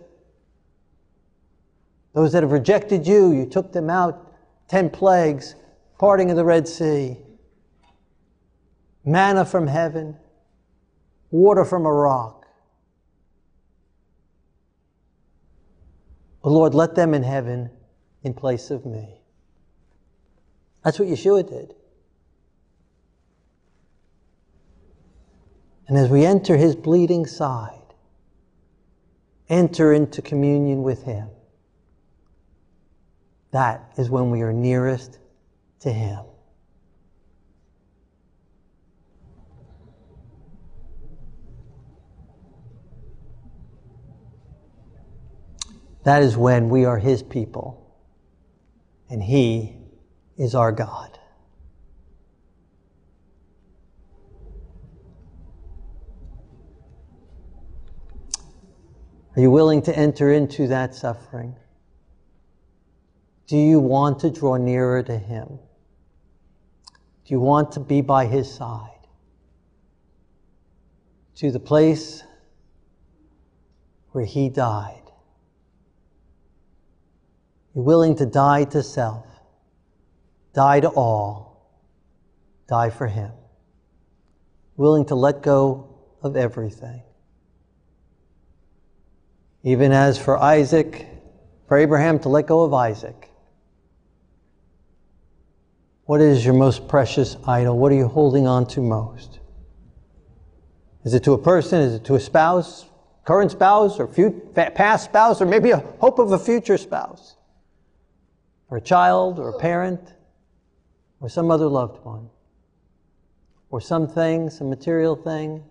those 2.14 2.34
that 2.34 2.44
have 2.44 2.52
rejected 2.52 3.08
you, 3.08 3.32
you 3.32 3.46
took 3.46 3.72
them 3.72 3.90
out, 3.90 4.34
ten 4.68 4.90
plagues, 4.90 5.56
parting 5.98 6.30
of 6.32 6.36
the 6.36 6.44
Red 6.44 6.68
Sea, 6.68 7.18
manna 9.06 9.46
from 9.46 9.68
heaven, 9.68 10.18
water 11.32 11.64
from 11.64 11.86
a 11.86 11.92
rock. 11.94 12.46
But 16.44 16.50
Lord, 16.50 16.74
let 16.74 16.96
them 16.96 17.14
in 17.14 17.24
heaven 17.24 17.70
in 18.24 18.34
place 18.34 18.70
of 18.70 18.86
me. 18.86 19.15
That's 20.86 20.98
what 20.98 21.10
Yeshua 21.10 21.50
did. 21.50 21.76
And 25.90 25.98
as 25.98 26.10
we 26.10 26.26
enter 26.26 26.56
his 26.56 26.78
bleeding 26.78 27.26
side, 27.26 27.72
enter 29.50 29.92
into 29.92 30.22
communion 30.22 30.84
with 30.84 31.04
him, 31.04 31.28
that 33.56 33.94
is 33.98 34.10
when 34.10 34.32
we 34.32 34.42
are 34.42 34.52
nearest 34.52 35.18
to 35.80 35.94
Him. 35.94 36.26
That 46.04 46.22
is 46.22 46.36
when 46.36 46.68
we 46.68 46.84
are 46.84 47.00
His 47.00 47.24
people 47.24 47.96
and 49.10 49.24
He 49.24 49.78
is 50.38 50.56
our 50.56 50.72
God. 50.72 51.18
Are 59.36 59.42
you 59.42 59.52
willing 59.52 59.82
to 59.84 59.98
enter 59.98 60.32
into 60.32 60.68
that 60.68 60.96
suffering? 60.96 61.56
Do 63.48 63.58
you 63.58 63.80
want 63.80 64.20
to 64.20 64.30
draw 64.30 64.56
nearer 64.56 65.04
to 65.04 65.18
Him? 65.18 65.60
Do 67.26 67.34
you 67.34 67.40
want 67.40 67.74
to 67.74 67.80
be 67.80 68.02
by 68.02 68.26
His 68.26 68.52
side? 68.52 68.90
To 71.36 71.52
the 71.52 71.60
place 71.60 72.24
where 74.12 74.26
He 74.26 74.48
died. 74.48 75.02
You're 77.74 77.84
willing 77.84 78.16
to 78.16 78.26
die 78.26 78.64
to 78.66 78.82
self, 78.82 79.28
die 80.56 80.80
to 80.80 80.90
all, 80.90 81.70
die 82.68 82.90
for 82.90 83.06
Him. 83.06 83.32
Willing 84.78 85.06
to 85.06 85.16
let 85.16 85.44
go 85.44 85.96
of 86.24 86.36
everything. 86.36 87.04
Even 89.62 89.92
as 89.92 90.18
for 90.18 90.38
Isaac, 90.38 91.06
for 91.68 91.78
Abraham 91.78 92.18
to 92.20 92.30
let 92.30 92.48
go 92.48 92.64
of 92.64 92.74
Isaac 92.74 93.30
what 96.06 96.22
is 96.22 96.46
your 96.46 96.54
most 96.54 96.88
precious 96.88 97.36
idol? 97.48 97.78
What 97.78 97.92
are 97.92 97.96
you 97.96 98.08
holding 98.08 98.46
on 98.46 98.68
to 98.68 98.82
most? 98.82 99.40
Is 101.04 101.14
it 101.14 101.24
to 101.24 101.34
a 101.34 101.38
person? 101.38 101.82
Is 101.82 101.96
it 101.96 102.06
to 102.06 102.16
a 102.16 102.20
spouse, 102.20 102.86
current 103.26 103.52
spouse, 103.52 104.00
or 104.00 104.08
past 104.08 105.06
spouse, 105.06 105.42
or 105.42 105.46
maybe 105.46 105.72
a 105.72 105.78
hope 106.00 106.20
of 106.20 106.32
a 106.32 106.40
future 106.40 106.78
spouse? 106.78 107.36
Or 108.70 108.78
a 108.78 108.82
child, 108.82 109.40
or 109.40 109.50
a 109.50 109.60
parent, 109.60 110.14
or 111.20 111.30
some 111.30 111.52
other 111.52 111.68
loved 111.68 112.04
one? 112.06 112.30
Or 113.70 113.82
something, 113.82 114.50
some 114.50 114.70
material 114.70 115.16
thing, 115.16 115.64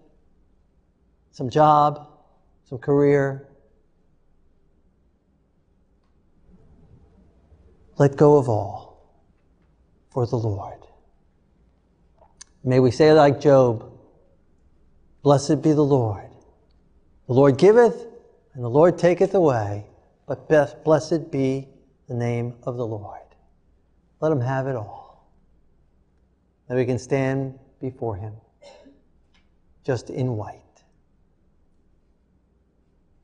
some 1.31 1.49
job, 1.49 2.07
some 2.69 2.79
career? 2.79 3.49
Let 7.97 8.17
go 8.17 8.37
of 8.37 8.49
all 8.49 9.15
for 10.11 10.27
the 10.27 10.37
Lord. 10.37 10.81
May 12.65 12.81
we 12.81 12.91
say 12.91 13.13
like 13.13 13.41
Job, 13.41 13.91
Blessed 15.25 15.63
be 15.63 15.73
the 15.73 15.83
Lord. 15.83 16.29
The 17.27 17.33
Lord 17.33 17.57
giveth, 17.57 18.07
and 18.53 18.63
the 18.63 18.69
Lord 18.69 18.99
taketh 18.99 19.35
away, 19.35 19.87
but 20.27 20.49
blessed 20.85 21.31
be 21.31 21.67
the 22.09 22.15
name 22.15 22.55
of 22.65 22.77
the 22.77 22.87
Lord. 22.87 23.21
Let 24.21 24.31
him 24.31 24.43
have 24.43 24.67
it 24.67 24.77
all. 24.77 25.04
That 26.69 26.77
we 26.77 26.85
can 26.87 26.99
stand 26.99 27.59
before 27.81 28.17
him 28.17 28.35
just 29.85 30.09
in 30.09 30.37
white, 30.37 30.61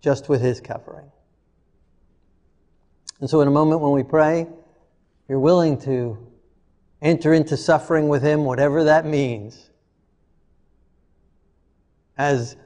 just 0.01 0.29
with 0.29 0.43
his 0.43 0.61
covering. 0.61 1.11
And 3.21 3.29
so, 3.29 3.41
in 3.41 3.49
a 3.49 3.51
moment 3.51 3.81
when 3.81 3.93
we 3.93 4.03
pray, 4.03 4.47
you're 5.29 5.39
willing 5.39 5.79
to 5.83 6.19
enter 7.03 7.35
into 7.35 7.57
suffering 7.57 8.09
with 8.09 8.23
Him, 8.23 8.45
whatever 8.45 8.85
that 8.85 9.07
means. 9.07 9.71
As 12.17 12.57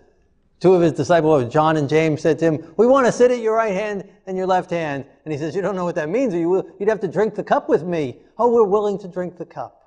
two 0.60 0.74
of 0.74 0.82
his 0.82 0.92
disciples, 0.92 1.52
John 1.52 1.76
and 1.76 1.88
James, 1.88 2.22
said 2.22 2.38
to 2.40 2.46
him, 2.46 2.74
We 2.76 2.87
want 2.87 3.06
to 3.06 3.12
sit 3.12 3.30
at 3.30 3.38
your 3.38 3.54
right 3.54 3.72
hand 3.72 4.08
and 4.26 4.37
your 4.37 4.46
left 4.46 4.70
hand. 4.70 5.04
And 5.24 5.32
he 5.32 5.38
says, 5.38 5.54
You 5.54 5.62
don't 5.62 5.76
know 5.76 5.84
what 5.84 5.94
that 5.96 6.08
means, 6.08 6.34
you'd 6.34 6.88
have 6.88 7.00
to 7.00 7.08
drink 7.08 7.34
the 7.34 7.44
cup 7.44 7.68
with 7.68 7.84
me. 7.84 8.18
Oh, 8.38 8.52
we're 8.52 8.66
willing 8.66 8.98
to 9.00 9.08
drink 9.08 9.37
the 9.37 9.44
cup. 9.44 9.84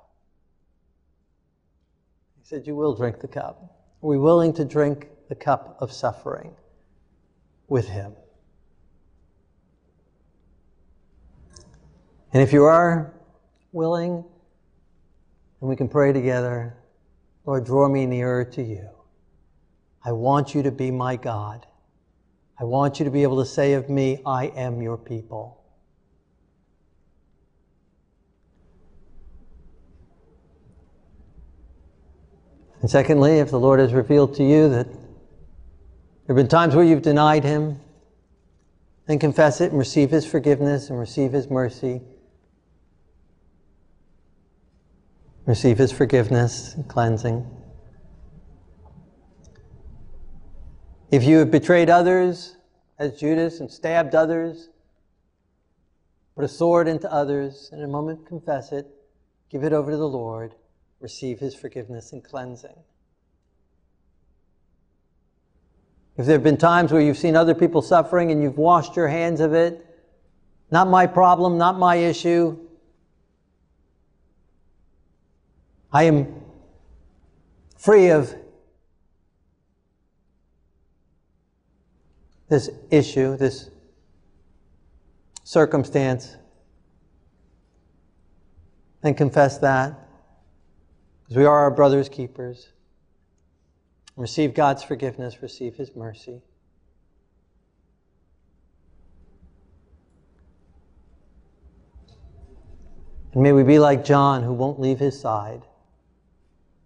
Said, 2.48 2.66
You 2.66 2.74
will 2.74 2.94
drink 2.94 3.20
the 3.20 3.28
cup. 3.28 3.62
Are 4.02 4.08
we 4.08 4.16
willing 4.16 4.54
to 4.54 4.64
drink 4.64 5.08
the 5.28 5.34
cup 5.34 5.76
of 5.80 5.92
suffering 5.92 6.56
with 7.68 7.86
him? 7.86 8.14
And 12.32 12.42
if 12.42 12.54
you 12.54 12.64
are 12.64 13.12
willing, 13.72 14.24
and 15.60 15.68
we 15.68 15.76
can 15.76 15.88
pray 15.88 16.14
together, 16.14 16.74
Lord, 17.44 17.66
draw 17.66 17.86
me 17.86 18.06
nearer 18.06 18.46
to 18.46 18.62
you. 18.62 18.88
I 20.02 20.12
want 20.12 20.54
you 20.54 20.62
to 20.62 20.70
be 20.70 20.90
my 20.90 21.16
God. 21.16 21.66
I 22.58 22.64
want 22.64 22.98
you 22.98 23.04
to 23.04 23.10
be 23.10 23.24
able 23.24 23.44
to 23.44 23.46
say 23.46 23.74
of 23.74 23.90
me, 23.90 24.22
I 24.24 24.46
am 24.46 24.80
your 24.80 24.96
people. 24.96 25.57
And 32.80 32.90
secondly, 32.90 33.38
if 33.38 33.50
the 33.50 33.58
Lord 33.58 33.80
has 33.80 33.92
revealed 33.92 34.34
to 34.36 34.44
you 34.44 34.68
that 34.68 34.86
there 34.86 36.34
have 36.34 36.36
been 36.36 36.48
times 36.48 36.74
where 36.74 36.84
you've 36.84 37.02
denied 37.02 37.42
him, 37.42 37.80
then 39.06 39.18
confess 39.18 39.60
it 39.60 39.70
and 39.70 39.78
receive 39.78 40.10
his 40.10 40.26
forgiveness 40.26 40.90
and 40.90 40.98
receive 40.98 41.32
his 41.32 41.48
mercy. 41.48 42.02
Receive 45.46 45.78
his 45.78 45.90
forgiveness 45.90 46.74
and 46.74 46.86
cleansing. 46.86 47.46
If 51.10 51.24
you 51.24 51.38
have 51.38 51.50
betrayed 51.50 51.88
others, 51.88 52.56
as 52.98 53.18
Judas, 53.18 53.60
and 53.60 53.70
stabbed 53.70 54.14
others, 54.14 54.68
put 56.36 56.44
a 56.44 56.48
sword 56.48 56.86
into 56.86 57.10
others, 57.10 57.70
and 57.72 57.80
in 57.80 57.88
a 57.88 57.90
moment 57.90 58.26
confess 58.26 58.72
it, 58.72 58.86
give 59.50 59.64
it 59.64 59.72
over 59.72 59.90
to 59.90 59.96
the 59.96 60.08
Lord, 60.08 60.54
receive 61.00 61.38
his 61.38 61.54
forgiveness 61.54 62.12
and 62.12 62.22
cleansing. 62.24 62.76
If 66.16 66.26
there 66.26 66.34
have 66.34 66.42
been 66.42 66.56
times 66.56 66.90
where 66.90 67.00
you've 67.00 67.16
seen 67.16 67.36
other 67.36 67.54
people 67.54 67.80
suffering 67.80 68.32
and 68.32 68.42
you've 68.42 68.58
washed 68.58 68.96
your 68.96 69.06
hands 69.06 69.40
of 69.40 69.54
it, 69.54 69.84
not 70.70 70.88
my 70.88 71.06
problem, 71.06 71.56
not 71.56 71.78
my 71.78 71.94
issue. 71.94 72.58
I 75.92 76.04
am 76.04 76.42
free 77.76 78.10
of 78.10 78.34
this 82.48 82.68
issue, 82.90 83.36
this 83.36 83.70
circumstance, 85.44 86.36
and 89.02 89.16
confess 89.16 89.58
that 89.58 90.07
because 91.28 91.36
we 91.36 91.44
are 91.44 91.58
our 91.58 91.70
brother's 91.70 92.08
keepers. 92.08 92.70
Receive 94.16 94.54
God's 94.54 94.82
forgiveness, 94.82 95.42
receive 95.42 95.76
His 95.76 95.94
mercy. 95.94 96.40
And 103.34 103.42
may 103.42 103.52
we 103.52 103.62
be 103.62 103.78
like 103.78 104.04
John, 104.04 104.42
who 104.42 104.54
won't 104.54 104.80
leave 104.80 104.98
his 104.98 105.20
side, 105.20 105.62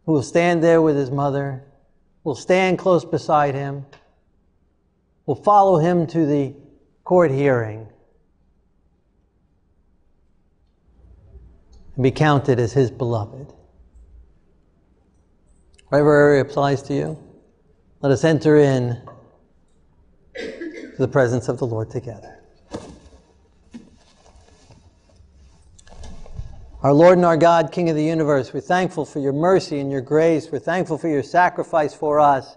who 0.05 0.12
will 0.12 0.22
stand 0.22 0.62
there 0.62 0.83
with 0.83 0.96
his 0.96 1.11
mother, 1.11 1.62
will 2.24 2.35
stand 2.35 2.78
close 2.78 3.05
beside 3.05 3.55
him 3.55 3.87
will 5.26 5.35
follow 5.35 5.78
him 5.78 6.07
to 6.07 6.26
the 6.26 6.55
court 7.05 7.31
hearing 7.31 7.87
and 11.94 12.02
be 12.02 12.11
counted 12.11 12.59
as 12.59 12.72
his 12.72 12.90
beloved. 12.90 13.52
Whatever 15.92 16.16
area 16.16 16.40
applies 16.40 16.81
to 16.85 16.94
you, 16.94 17.18
let 18.00 18.11
us 18.12 18.24
enter 18.24 18.57
in 18.57 18.98
to 20.35 20.94
the 20.96 21.07
presence 21.07 21.50
of 21.50 21.59
the 21.59 21.66
Lord 21.66 21.90
together. 21.90 22.40
Our 26.83 26.94
Lord 26.94 27.18
and 27.18 27.26
our 27.26 27.37
God, 27.37 27.72
King 27.72 27.90
of 27.90 27.96
the 27.96 28.02
universe, 28.02 28.55
we're 28.55 28.61
thankful 28.61 29.05
for 29.05 29.18
your 29.18 29.35
mercy 29.35 29.81
and 29.81 29.92
your 29.92 30.00
grace. 30.00 30.50
We're 30.50 30.61
thankful 30.61 30.96
for 30.96 31.09
your 31.09 31.22
sacrifice 31.22 31.92
for 31.92 32.18
us. 32.20 32.57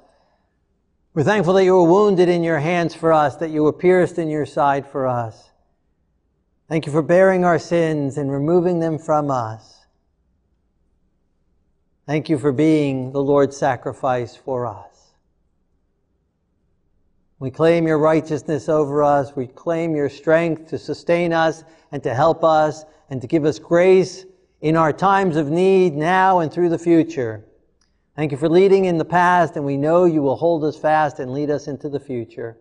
We're 1.14 1.24
thankful 1.24 1.56
that 1.56 1.66
you 1.66 1.74
were 1.74 1.92
wounded 1.92 2.30
in 2.30 2.42
your 2.42 2.60
hands 2.60 2.96
for 2.96 3.12
us, 3.12 3.36
that 3.36 3.50
you 3.50 3.64
were 3.64 3.74
pierced 3.74 4.18
in 4.18 4.30
your 4.30 4.46
side 4.46 4.88
for 4.88 5.08
us. 5.08 5.50
Thank 6.70 6.86
you 6.86 6.94
for 6.94 7.02
bearing 7.02 7.44
our 7.44 7.60
sins 7.60 8.18
and 8.18 8.32
removing 8.32 8.80
them 8.80 8.98
from 8.98 9.30
us. 9.30 9.75
Thank 12.06 12.30
you 12.30 12.38
for 12.38 12.52
being 12.52 13.12
the 13.12 13.22
Lord's 13.22 13.58
sacrifice 13.58 14.36
for 14.36 14.68
us. 14.68 14.96
We 17.40 17.50
claim 17.50 17.88
your 17.88 17.98
righteousness 17.98 18.70
over 18.70 19.04
us. 19.04 19.36
We 19.36 19.48
claim 19.48 19.96
your 19.96 20.10
strength 20.10 20.68
to 20.70 20.78
sustain 20.78 21.34
us 21.34 21.64
and 21.92 22.04
to 22.04 22.14
help 22.14 22.44
us 22.44 22.86
and 23.10 23.22
to 23.22 23.28
give 23.28 23.44
us 23.44 23.58
grace 23.58 24.26
in 24.62 24.78
our 24.78 24.94
times 24.94 25.36
of 25.36 25.50
need 25.50 25.96
now 25.96 26.40
and 26.40 26.52
through 26.52 26.70
the 26.70 26.78
future. 26.78 27.44
Thank 28.16 28.32
you 28.32 28.38
for 28.38 28.50
leading 28.50 28.86
in 28.86 28.98
the 28.98 29.06
past, 29.06 29.58
and 29.58 29.66
we 29.66 29.76
know 29.76 30.06
you 30.06 30.22
will 30.22 30.38
hold 30.38 30.64
us 30.64 30.78
fast 30.78 31.20
and 31.20 31.34
lead 31.34 31.50
us 31.50 31.68
into 31.68 31.90
the 31.90 32.00
future. 32.00 32.58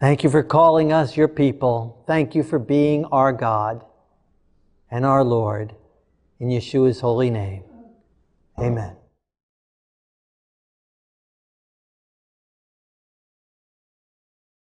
Thank 0.00 0.24
you 0.24 0.30
for 0.30 0.42
calling 0.42 0.92
us 0.92 1.16
your 1.16 1.28
people. 1.28 2.02
Thank 2.06 2.34
you 2.34 2.42
for 2.42 2.58
being 2.58 3.04
our 3.06 3.32
God 3.32 3.84
and 4.90 5.04
our 5.04 5.24
Lord. 5.24 5.74
In 6.38 6.48
Yeshua's 6.48 7.00
holy 7.00 7.30
name, 7.30 7.64
amen. 8.58 8.96